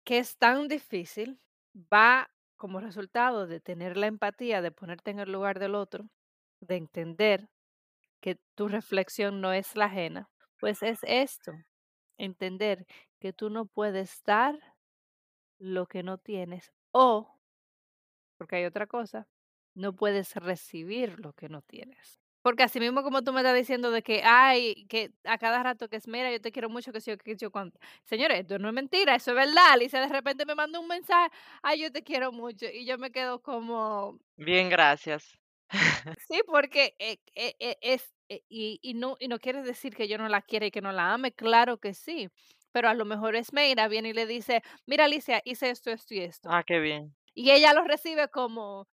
que 0.03 0.19
es 0.19 0.38
tan 0.38 0.67
difícil, 0.67 1.39
va 1.75 2.32
como 2.58 2.79
resultado 2.79 3.47
de 3.47 3.60
tener 3.62 3.95
la 3.97 4.08
empatía, 4.08 4.62
de 4.62 4.71
ponerte 4.71 5.12
en 5.12 5.19
el 5.19 5.32
lugar 5.32 5.60
del 5.60 5.75
otro, 5.75 6.10
de 6.62 6.77
entender 6.77 7.49
que 8.21 8.38
tu 8.55 8.67
reflexión 8.67 9.41
no 9.41 9.53
es 9.53 9.75
la 9.75 9.86
ajena, 9.86 10.29
pues 10.60 10.84
es 10.84 10.99
esto, 11.03 11.53
entender 12.17 12.86
que 13.19 13.34
tú 13.34 13.49
no 13.49 13.65
puedes 13.65 14.23
dar 14.25 14.60
lo 15.60 15.86
que 15.88 16.03
no 16.03 16.17
tienes 16.17 16.71
o, 16.91 17.39
porque 18.38 18.58
hay 18.58 18.65
otra 18.65 18.88
cosa, 18.88 19.27
no 19.75 19.95
puedes 19.95 20.36
recibir 20.36 21.19
lo 21.19 21.34
que 21.34 21.49
no 21.49 21.62
tienes. 21.62 22.19
Porque 22.41 22.63
así 22.63 22.80
mismo 22.80 23.04
como 23.04 23.23
tú 23.23 23.34
me 23.34 23.41
estás 23.41 23.56
diciendo 23.56 23.91
de 23.91 24.02
que, 24.02 24.21
ay, 24.23 24.86
que 24.88 25.12
a 25.25 25.38
cada 25.38 25.62
rato 25.63 25.89
que 25.89 25.97
es, 25.97 26.08
mira, 26.08 26.32
yo 26.32 26.41
te 26.41 26.52
quiero 26.52 26.69
mucho, 26.69 26.91
que 26.91 27.02
si 27.02 27.12
yo, 27.12 27.17
que 27.17 27.36
yo, 27.36 27.52
cuánto. 27.52 27.80
Señores, 28.06 28.39
esto 28.41 28.60
no 28.60 28.69
es 28.69 28.73
mentira, 28.73 29.15
eso 29.15 29.32
es 29.32 29.36
verdad. 29.36 29.71
Alicia 29.73 29.99
de 30.02 30.08
repente 30.08 30.45
me 30.45 30.56
manda 30.56 30.80
un 30.80 30.88
mensaje, 30.88 31.30
ay, 31.62 31.82
yo 31.82 31.91
te 31.91 32.04
quiero 32.04 32.32
mucho. 32.32 32.65
Y 32.71 32.86
yo 32.86 32.97
me 32.97 33.12
quedo 33.12 33.41
como, 33.41 34.19
Bien, 34.38 34.69
gracias. 34.69 35.38
sí, 36.17 36.41
porque 36.47 36.95
eh, 36.99 37.19
eh, 37.36 37.56
eh, 37.60 37.78
es, 37.82 38.13
y, 38.28 38.80
y 38.82 38.93
no, 38.93 39.17
y 39.19 39.28
no 39.28 39.39
quiere 39.39 39.62
decir 39.62 39.95
que 39.95 40.08
yo 40.08 40.17
no 40.17 40.28
la 40.30 40.41
quiera 40.41 40.65
y 40.65 40.71
que 40.71 40.82
no 40.82 40.91
la 40.91 41.13
ame, 41.13 41.32
claro 41.34 41.78
que 41.80 41.93
sí. 41.93 42.30
Pero 42.71 42.88
a 42.89 42.93
lo 42.93 43.06
mejor 43.06 43.36
es 43.36 43.52
Meira, 43.52 43.88
viene 43.88 44.10
y 44.10 44.13
le 44.13 44.25
dice, 44.28 44.62
mira, 44.86 45.06
Alicia, 45.06 45.41
hice 45.43 45.69
esto, 45.71 45.89
esto 45.91 46.13
y 46.13 46.19
esto. 46.19 46.49
Ah, 46.52 46.63
qué 46.63 46.80
bien. 46.80 47.15
Y 47.34 47.52
ella 47.52 47.73
lo 47.73 47.84
recibe 47.84 48.30
como, 48.30 48.88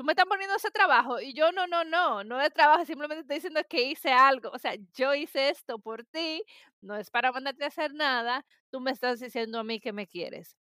tú 0.00 0.04
me 0.04 0.12
estás 0.12 0.24
poniendo 0.24 0.56
ese 0.56 0.70
trabajo. 0.70 1.20
Y 1.20 1.34
yo, 1.34 1.52
no, 1.52 1.66
no, 1.66 1.84
no, 1.84 2.24
no 2.24 2.40
es 2.40 2.50
trabajo, 2.54 2.86
simplemente 2.86 3.20
estoy 3.20 3.36
diciendo 3.36 3.60
que 3.68 3.82
hice 3.82 4.10
algo. 4.10 4.48
O 4.50 4.58
sea, 4.58 4.74
yo 4.94 5.14
hice 5.14 5.50
esto 5.50 5.78
por 5.78 6.06
ti, 6.06 6.42
no 6.80 6.96
es 6.96 7.10
para 7.10 7.30
mandarte 7.32 7.64
a 7.64 7.66
hacer 7.66 7.92
nada, 7.92 8.46
tú 8.70 8.80
me 8.80 8.92
estás 8.92 9.20
diciendo 9.20 9.58
a 9.58 9.62
mí 9.64 9.78
que 9.78 9.92
me 9.92 10.06
quieres. 10.06 10.56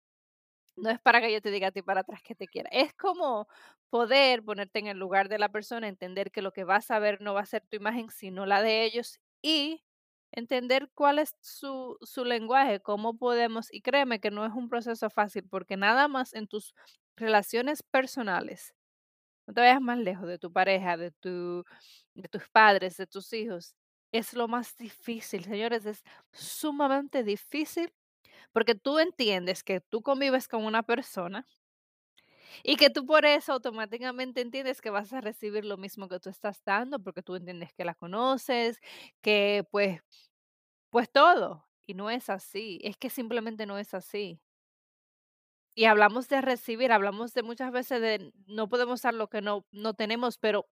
No 0.75 0.89
es 0.89 0.99
para 0.99 1.21
que 1.21 1.31
yo 1.31 1.41
te 1.41 1.51
diga 1.51 1.69
a 1.69 1.71
ti 1.71 1.81
para 1.81 2.01
atrás 2.01 2.21
que 2.23 2.35
te 2.35 2.47
quiera. 2.47 2.69
Es 2.73 2.93
como 2.95 3.47
poder 3.89 4.43
ponerte 4.43 4.79
en 4.79 4.87
el 4.87 4.97
lugar 4.97 5.29
de 5.29 5.39
la 5.39 5.49
persona, 5.49 5.87
entender 5.87 6.31
que 6.31 6.41
lo 6.41 6.51
que 6.51 6.65
vas 6.65 6.91
a 6.91 6.99
ver 6.99 7.21
no 7.21 7.33
va 7.33 7.41
a 7.41 7.45
ser 7.45 7.63
tu 7.67 7.77
imagen, 7.77 8.09
sino 8.09 8.45
la 8.45 8.61
de 8.61 8.83
ellos 8.83 9.21
y 9.41 9.83
entender 10.33 10.89
cuál 10.95 11.19
es 11.19 11.35
su, 11.41 11.97
su 12.01 12.25
lenguaje, 12.25 12.81
cómo 12.81 13.17
podemos, 13.17 13.73
y 13.73 13.81
créeme 13.81 14.19
que 14.19 14.31
no 14.31 14.45
es 14.45 14.53
un 14.53 14.69
proceso 14.69 15.09
fácil, 15.09 15.47
porque 15.49 15.77
nada 15.77 16.09
más 16.09 16.33
en 16.33 16.47
tus 16.47 16.75
relaciones 17.15 17.83
personales, 17.83 18.73
no 19.49 19.53
te 19.55 19.61
vayas 19.61 19.81
más 19.81 19.97
lejos 19.97 20.27
de 20.27 20.37
tu 20.37 20.51
pareja, 20.53 20.95
de, 20.95 21.09
tu, 21.11 21.63
de 22.13 22.29
tus 22.29 22.47
padres, 22.49 22.97
de 22.97 23.07
tus 23.07 23.33
hijos, 23.33 23.73
es 24.11 24.33
lo 24.35 24.47
más 24.47 24.77
difícil, 24.77 25.43
señores, 25.43 25.87
es 25.87 26.03
sumamente 26.31 27.23
difícil 27.23 27.91
porque 28.53 28.75
tú 28.75 28.99
entiendes 28.99 29.63
que 29.63 29.81
tú 29.81 30.03
convives 30.03 30.47
con 30.47 30.65
una 30.65 30.83
persona 30.83 31.47
y 32.63 32.75
que 32.75 32.89
tú 32.89 33.05
por 33.05 33.25
eso 33.25 33.53
automáticamente 33.53 34.41
entiendes 34.41 34.81
que 34.81 34.89
vas 34.89 35.13
a 35.13 35.21
recibir 35.21 35.65
lo 35.65 35.77
mismo 35.77 36.07
que 36.09 36.19
tú 36.19 36.29
estás 36.29 36.61
dando, 36.65 36.99
porque 36.99 37.21
tú 37.23 37.35
entiendes 37.35 37.73
que 37.73 37.85
la 37.85 37.95
conoces, 37.95 38.79
que 39.21 39.65
pues, 39.71 40.01
pues 40.91 41.11
todo. 41.11 41.67
Y 41.87 41.95
no 41.95 42.09
es 42.11 42.29
así, 42.29 42.79
es 42.83 42.97
que 42.97 43.09
simplemente 43.09 43.65
no 43.65 43.77
es 43.79 43.93
así. 43.95 44.41
Y 45.79 45.85
hablamos 45.85 46.27
de 46.27 46.41
recibir, 46.41 46.91
hablamos 46.91 47.33
de 47.33 47.41
muchas 47.41 47.71
veces 47.71 48.01
de 48.01 48.33
no 48.47 48.67
podemos 48.67 49.01
dar 49.01 49.13
lo 49.13 49.29
que 49.29 49.39
no, 49.39 49.65
no 49.71 49.93
tenemos, 49.93 50.37
pero 50.37 50.67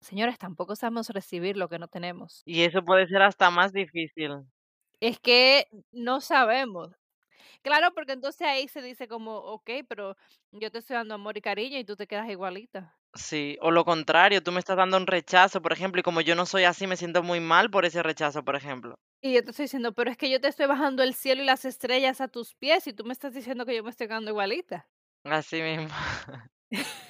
señores, 0.00 0.38
tampoco 0.38 0.74
sabemos 0.74 1.10
recibir 1.10 1.56
lo 1.56 1.68
que 1.68 1.78
no 1.78 1.86
tenemos. 1.86 2.42
Y 2.44 2.62
eso 2.62 2.82
puede 2.82 3.06
ser 3.06 3.22
hasta 3.22 3.48
más 3.52 3.72
difícil. 3.72 4.32
Es 4.98 5.20
que 5.20 5.68
no 5.92 6.20
sabemos. 6.20 6.96
Claro, 7.62 7.92
porque 7.94 8.12
entonces 8.12 8.42
ahí 8.46 8.68
se 8.68 8.82
dice 8.82 9.08
como, 9.08 9.36
ok, 9.36 9.70
pero 9.88 10.16
yo 10.52 10.70
te 10.70 10.78
estoy 10.78 10.94
dando 10.96 11.14
amor 11.14 11.36
y 11.36 11.40
cariño 11.42 11.78
y 11.78 11.84
tú 11.84 11.96
te 11.96 12.06
quedas 12.06 12.28
igualita. 12.30 12.98
Sí, 13.14 13.58
o 13.60 13.70
lo 13.70 13.84
contrario, 13.84 14.42
tú 14.42 14.50
me 14.52 14.60
estás 14.60 14.76
dando 14.78 14.96
un 14.96 15.06
rechazo, 15.06 15.60
por 15.60 15.72
ejemplo, 15.72 16.00
y 16.00 16.02
como 16.02 16.20
yo 16.22 16.34
no 16.34 16.46
soy 16.46 16.64
así, 16.64 16.86
me 16.86 16.96
siento 16.96 17.22
muy 17.22 17.40
mal 17.40 17.70
por 17.70 17.84
ese 17.84 18.02
rechazo, 18.02 18.44
por 18.44 18.56
ejemplo. 18.56 18.98
Y 19.20 19.32
yo 19.34 19.44
te 19.44 19.50
estoy 19.50 19.64
diciendo, 19.64 19.92
pero 19.94 20.10
es 20.10 20.16
que 20.16 20.30
yo 20.30 20.40
te 20.40 20.48
estoy 20.48 20.66
bajando 20.66 21.02
el 21.02 21.14
cielo 21.14 21.42
y 21.42 21.46
las 21.46 21.64
estrellas 21.64 22.20
a 22.20 22.28
tus 22.28 22.54
pies 22.54 22.86
y 22.86 22.92
tú 22.92 23.04
me 23.04 23.12
estás 23.12 23.34
diciendo 23.34 23.66
que 23.66 23.74
yo 23.76 23.82
me 23.84 23.90
estoy 23.90 24.06
quedando 24.08 24.30
igualita. 24.30 24.88
Así 25.24 25.62
mismo. 25.62 25.88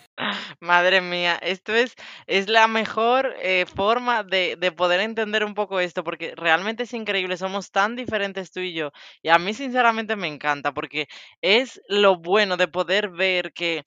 Madre 0.61 1.01
mía, 1.01 1.39
esto 1.43 1.75
es, 1.75 1.95
es 2.27 2.49
la 2.49 2.67
mejor 2.69 3.35
eh, 3.41 3.67
forma 3.67 4.23
de, 4.25 4.57
de 4.59 4.73
poder 4.73 5.01
entender 5.01 5.45
un 5.45 5.55
poco 5.55 5.81
esto, 5.81 6.05
porque 6.05 6.35
realmente 6.37 6.85
es 6.85 6.93
increíble, 6.95 7.37
somos 7.37 7.71
tan 7.71 7.97
diferentes 7.97 8.51
tú 8.51 8.61
y 8.61 8.73
yo, 8.75 8.91
y 9.23 9.29
a 9.31 9.39
mí 9.39 9.55
sinceramente 9.55 10.17
me 10.17 10.27
encanta, 10.29 10.73
porque 10.73 11.09
es 11.41 11.81
lo 11.89 12.17
bueno 12.19 12.57
de 12.57 12.69
poder 12.69 13.11
ver 13.11 13.53
que, 13.53 13.85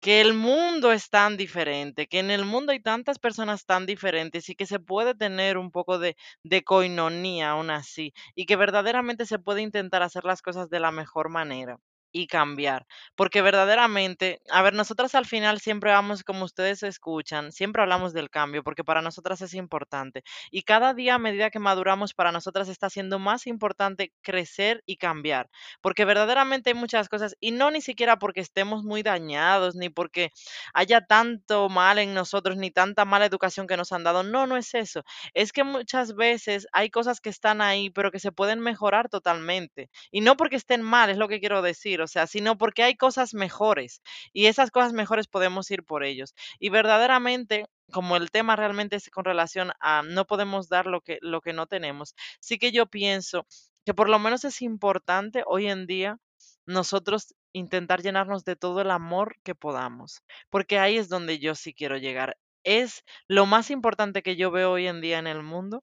que 0.00 0.20
el 0.20 0.34
mundo 0.34 0.92
es 0.92 1.10
tan 1.10 1.36
diferente, 1.36 2.06
que 2.06 2.18
en 2.20 2.30
el 2.30 2.44
mundo 2.44 2.72
hay 2.72 2.80
tantas 2.80 3.18
personas 3.18 3.64
tan 3.66 3.86
diferentes 3.86 4.48
y 4.48 4.54
que 4.56 4.66
se 4.66 4.78
puede 4.80 5.14
tener 5.14 5.58
un 5.58 5.70
poco 5.70 5.98
de, 5.98 6.16
de 6.42 6.62
coinonía 6.64 7.50
aún 7.50 7.70
así, 7.70 8.12
y 8.34 8.46
que 8.46 8.56
verdaderamente 8.56 9.26
se 9.26 9.38
puede 9.38 9.62
intentar 9.62 10.02
hacer 10.02 10.24
las 10.24 10.42
cosas 10.42 10.70
de 10.70 10.80
la 10.80 10.90
mejor 10.92 11.28
manera 11.30 11.78
y 12.16 12.26
cambiar. 12.26 12.86
Porque 13.14 13.42
verdaderamente, 13.42 14.40
a 14.50 14.62
ver, 14.62 14.74
nosotras 14.74 15.14
al 15.14 15.26
final 15.26 15.60
siempre 15.60 15.90
vamos, 15.90 16.24
como 16.24 16.44
ustedes 16.44 16.82
escuchan, 16.82 17.52
siempre 17.52 17.82
hablamos 17.82 18.12
del 18.12 18.30
cambio, 18.30 18.62
porque 18.62 18.84
para 18.84 19.02
nosotras 19.02 19.40
es 19.42 19.54
importante. 19.54 20.22
Y 20.50 20.62
cada 20.62 20.94
día 20.94 21.16
a 21.16 21.18
medida 21.18 21.50
que 21.50 21.58
maduramos, 21.58 22.14
para 22.14 22.32
nosotras 22.32 22.68
está 22.68 22.88
siendo 22.90 23.18
más 23.18 23.46
importante 23.46 24.12
crecer 24.22 24.82
y 24.86 24.96
cambiar. 24.96 25.50
Porque 25.82 26.04
verdaderamente 26.04 26.70
hay 26.70 26.74
muchas 26.74 27.08
cosas, 27.08 27.36
y 27.40 27.50
no 27.52 27.70
ni 27.70 27.80
siquiera 27.82 28.18
porque 28.18 28.40
estemos 28.40 28.82
muy 28.82 29.02
dañados, 29.02 29.74
ni 29.74 29.88
porque 29.90 30.30
haya 30.74 31.00
tanto 31.06 31.68
mal 31.68 31.98
en 31.98 32.14
nosotros, 32.14 32.56
ni 32.56 32.70
tanta 32.70 33.04
mala 33.04 33.26
educación 33.26 33.66
que 33.66 33.76
nos 33.76 33.92
han 33.92 34.04
dado. 34.04 34.22
No, 34.22 34.46
no 34.46 34.56
es 34.56 34.74
eso. 34.74 35.02
Es 35.34 35.52
que 35.52 35.64
muchas 35.64 36.14
veces 36.14 36.66
hay 36.72 36.90
cosas 36.90 37.20
que 37.20 37.30
están 37.30 37.60
ahí, 37.60 37.90
pero 37.90 38.10
que 38.10 38.18
se 38.20 38.32
pueden 38.32 38.60
mejorar 38.60 39.08
totalmente. 39.08 39.90
Y 40.10 40.20
no 40.20 40.36
porque 40.36 40.56
estén 40.56 40.82
mal, 40.82 41.10
es 41.10 41.18
lo 41.18 41.28
que 41.28 41.40
quiero 41.40 41.62
decir, 41.62 42.00
o 42.06 42.08
sea, 42.08 42.26
sino 42.28 42.56
porque 42.56 42.84
hay 42.84 42.96
cosas 42.96 43.34
mejores 43.34 44.00
y 44.32 44.46
esas 44.46 44.70
cosas 44.70 44.92
mejores 44.92 45.26
podemos 45.26 45.68
ir 45.72 45.82
por 45.84 46.04
ellos. 46.04 46.34
Y 46.60 46.70
verdaderamente, 46.70 47.66
como 47.92 48.16
el 48.16 48.30
tema 48.30 48.54
realmente 48.54 48.94
es 48.96 49.10
con 49.10 49.24
relación 49.24 49.72
a 49.80 50.02
no 50.02 50.24
podemos 50.24 50.68
dar 50.68 50.86
lo 50.86 51.00
que, 51.00 51.18
lo 51.20 51.40
que 51.40 51.52
no 51.52 51.66
tenemos, 51.66 52.14
sí 52.40 52.58
que 52.58 52.70
yo 52.70 52.86
pienso 52.86 53.46
que 53.84 53.92
por 53.94 54.08
lo 54.08 54.18
menos 54.20 54.44
es 54.44 54.62
importante 54.62 55.42
hoy 55.46 55.66
en 55.66 55.86
día 55.86 56.18
nosotros 56.66 57.34
intentar 57.52 58.02
llenarnos 58.02 58.44
de 58.44 58.54
todo 58.54 58.80
el 58.82 58.90
amor 58.92 59.36
que 59.42 59.54
podamos, 59.56 60.22
porque 60.50 60.78
ahí 60.78 60.96
es 60.96 61.08
donde 61.08 61.38
yo 61.40 61.54
sí 61.56 61.74
quiero 61.74 61.96
llegar. 61.96 62.36
Es 62.64 63.04
lo 63.28 63.46
más 63.46 63.70
importante 63.70 64.22
que 64.22 64.36
yo 64.36 64.50
veo 64.52 64.72
hoy 64.72 64.86
en 64.86 65.00
día 65.00 65.18
en 65.18 65.26
el 65.26 65.42
mundo, 65.42 65.82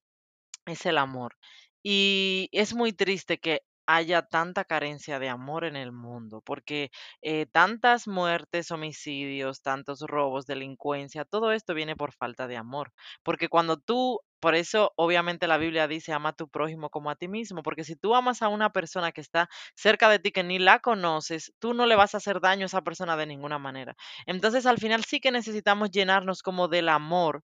es 0.65 0.85
el 0.85 0.97
amor. 0.97 1.35
Y 1.83 2.49
es 2.53 2.73
muy 2.73 2.93
triste 2.93 3.37
que 3.39 3.61
haya 3.85 4.21
tanta 4.23 4.65
carencia 4.65 5.19
de 5.19 5.29
amor 5.29 5.65
en 5.65 5.75
el 5.75 5.91
mundo, 5.91 6.41
porque 6.45 6.91
eh, 7.21 7.45
tantas 7.51 8.07
muertes, 8.07 8.71
homicidios, 8.71 9.61
tantos 9.61 10.01
robos, 10.01 10.45
delincuencia, 10.45 11.25
todo 11.25 11.51
esto 11.51 11.73
viene 11.73 11.95
por 11.95 12.13
falta 12.13 12.47
de 12.47 12.57
amor. 12.57 12.91
Porque 13.23 13.49
cuando 13.49 13.77
tú, 13.77 14.19
por 14.39 14.55
eso 14.55 14.91
obviamente 14.95 15.47
la 15.47 15.57
Biblia 15.57 15.87
dice, 15.87 16.13
ama 16.13 16.29
a 16.29 16.33
tu 16.33 16.49
prójimo 16.49 16.89
como 16.89 17.09
a 17.09 17.15
ti 17.15 17.27
mismo, 17.27 17.63
porque 17.63 17.83
si 17.83 17.95
tú 17.95 18.15
amas 18.15 18.41
a 18.41 18.49
una 18.49 18.71
persona 18.71 19.11
que 19.11 19.21
está 19.21 19.49
cerca 19.75 20.09
de 20.09 20.19
ti, 20.19 20.31
que 20.31 20.43
ni 20.43 20.59
la 20.59 20.79
conoces, 20.79 21.53
tú 21.59 21.73
no 21.73 21.85
le 21.85 21.95
vas 21.95 22.13
a 22.13 22.17
hacer 22.17 22.39
daño 22.41 22.63
a 22.63 22.67
esa 22.67 22.81
persona 22.81 23.15
de 23.17 23.25
ninguna 23.27 23.59
manera. 23.59 23.95
Entonces 24.25 24.65
al 24.65 24.77
final 24.79 25.03
sí 25.05 25.19
que 25.19 25.31
necesitamos 25.31 25.91
llenarnos 25.91 26.41
como 26.43 26.67
del 26.67 26.89
amor 26.89 27.43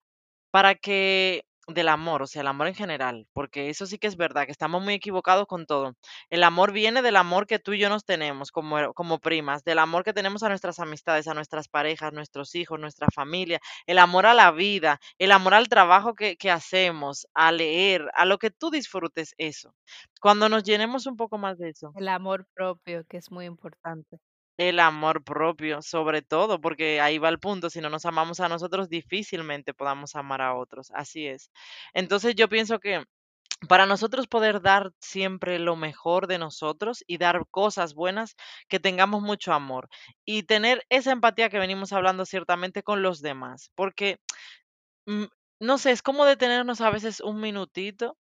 para 0.51 0.75
que 0.75 1.43
del 1.73 1.89
amor, 1.89 2.21
o 2.23 2.27
sea, 2.27 2.41
el 2.41 2.47
amor 2.47 2.67
en 2.67 2.75
general, 2.75 3.27
porque 3.33 3.69
eso 3.69 3.85
sí 3.85 3.97
que 3.97 4.07
es 4.07 4.17
verdad, 4.17 4.45
que 4.45 4.51
estamos 4.51 4.83
muy 4.83 4.93
equivocados 4.95 5.47
con 5.47 5.65
todo. 5.65 5.95
El 6.29 6.43
amor 6.43 6.71
viene 6.71 7.01
del 7.01 7.15
amor 7.15 7.47
que 7.47 7.59
tú 7.59 7.73
y 7.73 7.79
yo 7.79 7.89
nos 7.89 8.05
tenemos 8.05 8.51
como, 8.51 8.93
como 8.93 9.19
primas, 9.19 9.63
del 9.63 9.79
amor 9.79 10.03
que 10.03 10.13
tenemos 10.13 10.43
a 10.43 10.49
nuestras 10.49 10.79
amistades, 10.79 11.27
a 11.27 11.33
nuestras 11.33 11.67
parejas, 11.67 12.13
nuestros 12.13 12.55
hijos, 12.55 12.79
nuestra 12.79 13.07
familia, 13.13 13.59
el 13.85 13.99
amor 13.99 14.25
a 14.25 14.33
la 14.33 14.51
vida, 14.51 14.99
el 15.17 15.31
amor 15.31 15.53
al 15.53 15.69
trabajo 15.69 16.15
que, 16.15 16.37
que 16.37 16.51
hacemos, 16.51 17.27
a 17.33 17.51
leer, 17.51 18.09
a 18.15 18.25
lo 18.25 18.37
que 18.37 18.51
tú 18.51 18.69
disfrutes 18.71 19.33
eso. 19.37 19.73
Cuando 20.21 20.49
nos 20.49 20.63
llenemos 20.63 21.05
un 21.05 21.15
poco 21.17 21.37
más 21.37 21.57
de 21.57 21.69
eso. 21.69 21.91
El 21.95 22.07
amor 22.09 22.45
propio, 22.53 23.03
que 23.09 23.17
es 23.17 23.31
muy 23.31 23.45
importante. 23.45 24.19
El 24.59 24.79
amor 24.81 25.23
propio, 25.23 25.81
sobre 25.81 26.21
todo, 26.21 26.59
porque 26.59 26.99
ahí 26.99 27.17
va 27.17 27.29
el 27.29 27.39
punto, 27.39 27.69
si 27.69 27.79
no 27.79 27.89
nos 27.89 28.05
amamos 28.05 28.41
a 28.41 28.49
nosotros, 28.49 28.89
difícilmente 28.89 29.73
podamos 29.73 30.15
amar 30.17 30.41
a 30.41 30.53
otros, 30.53 30.91
así 30.93 31.27
es. 31.27 31.49
Entonces 31.93 32.35
yo 32.35 32.49
pienso 32.49 32.77
que 32.79 33.05
para 33.69 33.85
nosotros 33.87 34.27
poder 34.27 34.61
dar 34.61 34.91
siempre 35.01 35.59
lo 35.59 35.75
mejor 35.77 36.27
de 36.27 36.39
nosotros 36.39 37.03
y 37.07 37.17
dar 37.19 37.45
cosas 37.51 37.93
buenas, 37.95 38.35
que 38.69 38.79
tengamos 38.79 39.21
mucho 39.23 39.53
amor 39.53 39.89
y 40.25 40.43
tener 40.43 40.85
esa 40.89 41.11
empatía 41.13 41.49
que 41.49 41.59
venimos 41.59 41.93
hablando 41.93 42.25
ciertamente 42.25 42.83
con 42.83 43.03
los 43.03 43.21
demás, 43.21 43.71
porque, 43.75 44.19
mm, 45.07 45.25
no 45.61 45.77
sé, 45.77 45.91
es 45.91 46.01
como 46.01 46.25
detenernos 46.25 46.81
a 46.81 46.89
veces 46.91 47.21
un 47.21 47.41
minutito 47.41 48.17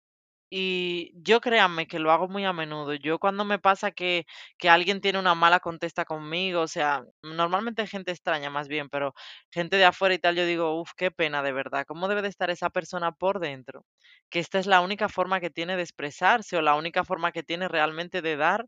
Y 0.56 1.12
yo 1.16 1.42
créanme 1.42 1.88
que 1.88 1.98
lo 1.98 2.12
hago 2.12 2.28
muy 2.28 2.46
a 2.46 2.54
menudo. 2.54 2.94
Yo 2.94 3.18
cuando 3.18 3.44
me 3.44 3.58
pasa 3.58 3.90
que, 3.92 4.26
que 4.60 4.70
alguien 4.70 5.02
tiene 5.02 5.18
una 5.18 5.34
mala 5.34 5.60
contesta 5.60 6.06
conmigo, 6.06 6.62
o 6.62 6.68
sea, 6.68 7.04
normalmente 7.24 7.88
gente 7.88 8.12
extraña 8.12 8.52
más 8.52 8.68
bien, 8.68 8.88
pero 8.90 9.14
gente 9.52 9.78
de 9.78 9.86
afuera 9.86 10.14
y 10.14 10.20
tal, 10.20 10.36
yo 10.36 10.46
digo, 10.46 10.80
uff, 10.80 10.92
qué 10.96 11.10
pena 11.10 11.42
de 11.42 11.54
verdad. 11.54 11.86
¿Cómo 11.88 12.08
debe 12.08 12.22
de 12.22 12.28
estar 12.30 12.52
esa 12.52 12.70
persona 12.70 13.12
por 13.14 13.40
dentro? 13.40 13.86
Que 14.30 14.38
esta 14.40 14.60
es 14.60 14.68
la 14.68 14.82
única 14.82 15.10
forma 15.10 15.40
que 15.40 15.50
tiene 15.50 15.76
de 15.76 15.82
expresarse 15.84 16.56
o 16.58 16.62
la 16.62 16.76
única 16.76 17.04
forma 17.04 17.32
que 17.32 17.42
tiene 17.44 17.68
realmente 17.68 18.22
de 18.22 18.36
dar, 18.38 18.66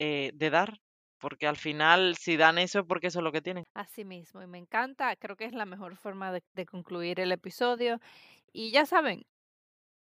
eh, 0.00 0.32
de 0.34 0.50
dar. 0.50 0.78
Porque 1.18 1.46
al 1.48 1.56
final, 1.56 2.16
si 2.16 2.36
dan 2.36 2.58
eso 2.58 2.80
es 2.80 2.86
porque 2.88 3.08
eso 3.08 3.20
es 3.20 3.24
lo 3.24 3.32
que 3.32 3.42
tienen. 3.42 3.64
Así 3.74 4.04
mismo, 4.04 4.42
y 4.42 4.46
me 4.46 4.58
encanta, 4.58 5.14
creo 5.16 5.36
que 5.36 5.44
es 5.44 5.52
la 5.54 5.64
mejor 5.64 5.96
forma 5.96 6.32
de, 6.32 6.42
de 6.54 6.66
concluir 6.66 7.20
el 7.20 7.30
episodio. 7.32 8.00
Y 8.52 8.72
ya 8.72 8.86
saben, 8.86 9.24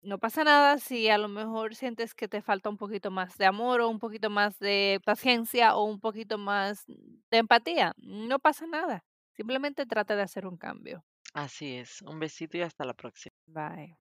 no 0.02 0.18
pasa 0.18 0.44
nada 0.44 0.78
si 0.78 1.08
a 1.08 1.18
lo 1.18 1.28
mejor 1.28 1.74
sientes 1.74 2.14
que 2.14 2.28
te 2.28 2.40
falta 2.40 2.68
un 2.68 2.76
poquito 2.76 3.11
más 3.11 3.37
de 3.37 3.46
amor 3.46 3.80
o 3.80 3.88
un 3.88 3.98
poquito 3.98 4.30
más 4.30 4.58
de 4.58 5.00
paciencia 5.04 5.74
o 5.74 5.84
un 5.84 6.00
poquito 6.00 6.38
más 6.38 6.84
de 6.87 7.38
empatía. 7.38 7.94
No 7.98 8.38
pasa 8.38 8.66
nada. 8.66 9.04
Simplemente 9.32 9.87
trata 9.87 10.16
de 10.16 10.22
hacer 10.22 10.46
un 10.46 10.56
cambio. 10.56 11.04
Así 11.34 11.76
es. 11.76 12.02
Un 12.02 12.18
besito 12.18 12.56
y 12.56 12.62
hasta 12.62 12.84
la 12.84 12.94
próxima. 12.94 13.34
Bye. 13.46 13.96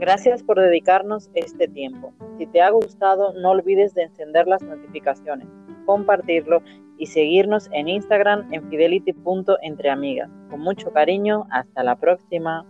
Gracias 0.00 0.42
por 0.42 0.58
dedicarnos 0.58 1.30
este 1.34 1.68
tiempo. 1.68 2.14
Si 2.38 2.46
te 2.46 2.62
ha 2.62 2.70
gustado, 2.70 3.34
no 3.34 3.50
olvides 3.50 3.92
de 3.92 4.04
encender 4.04 4.46
las 4.46 4.62
notificaciones, 4.62 5.46
compartirlo 5.84 6.62
y 7.00 7.06
seguirnos 7.06 7.68
en 7.72 7.88
Instagram 7.88 8.52
en 8.52 8.68
fidelity.entreamigas. 8.68 10.30
Con 10.50 10.60
mucho 10.60 10.92
cariño, 10.92 11.46
hasta 11.50 11.82
la 11.82 11.96
próxima. 11.96 12.66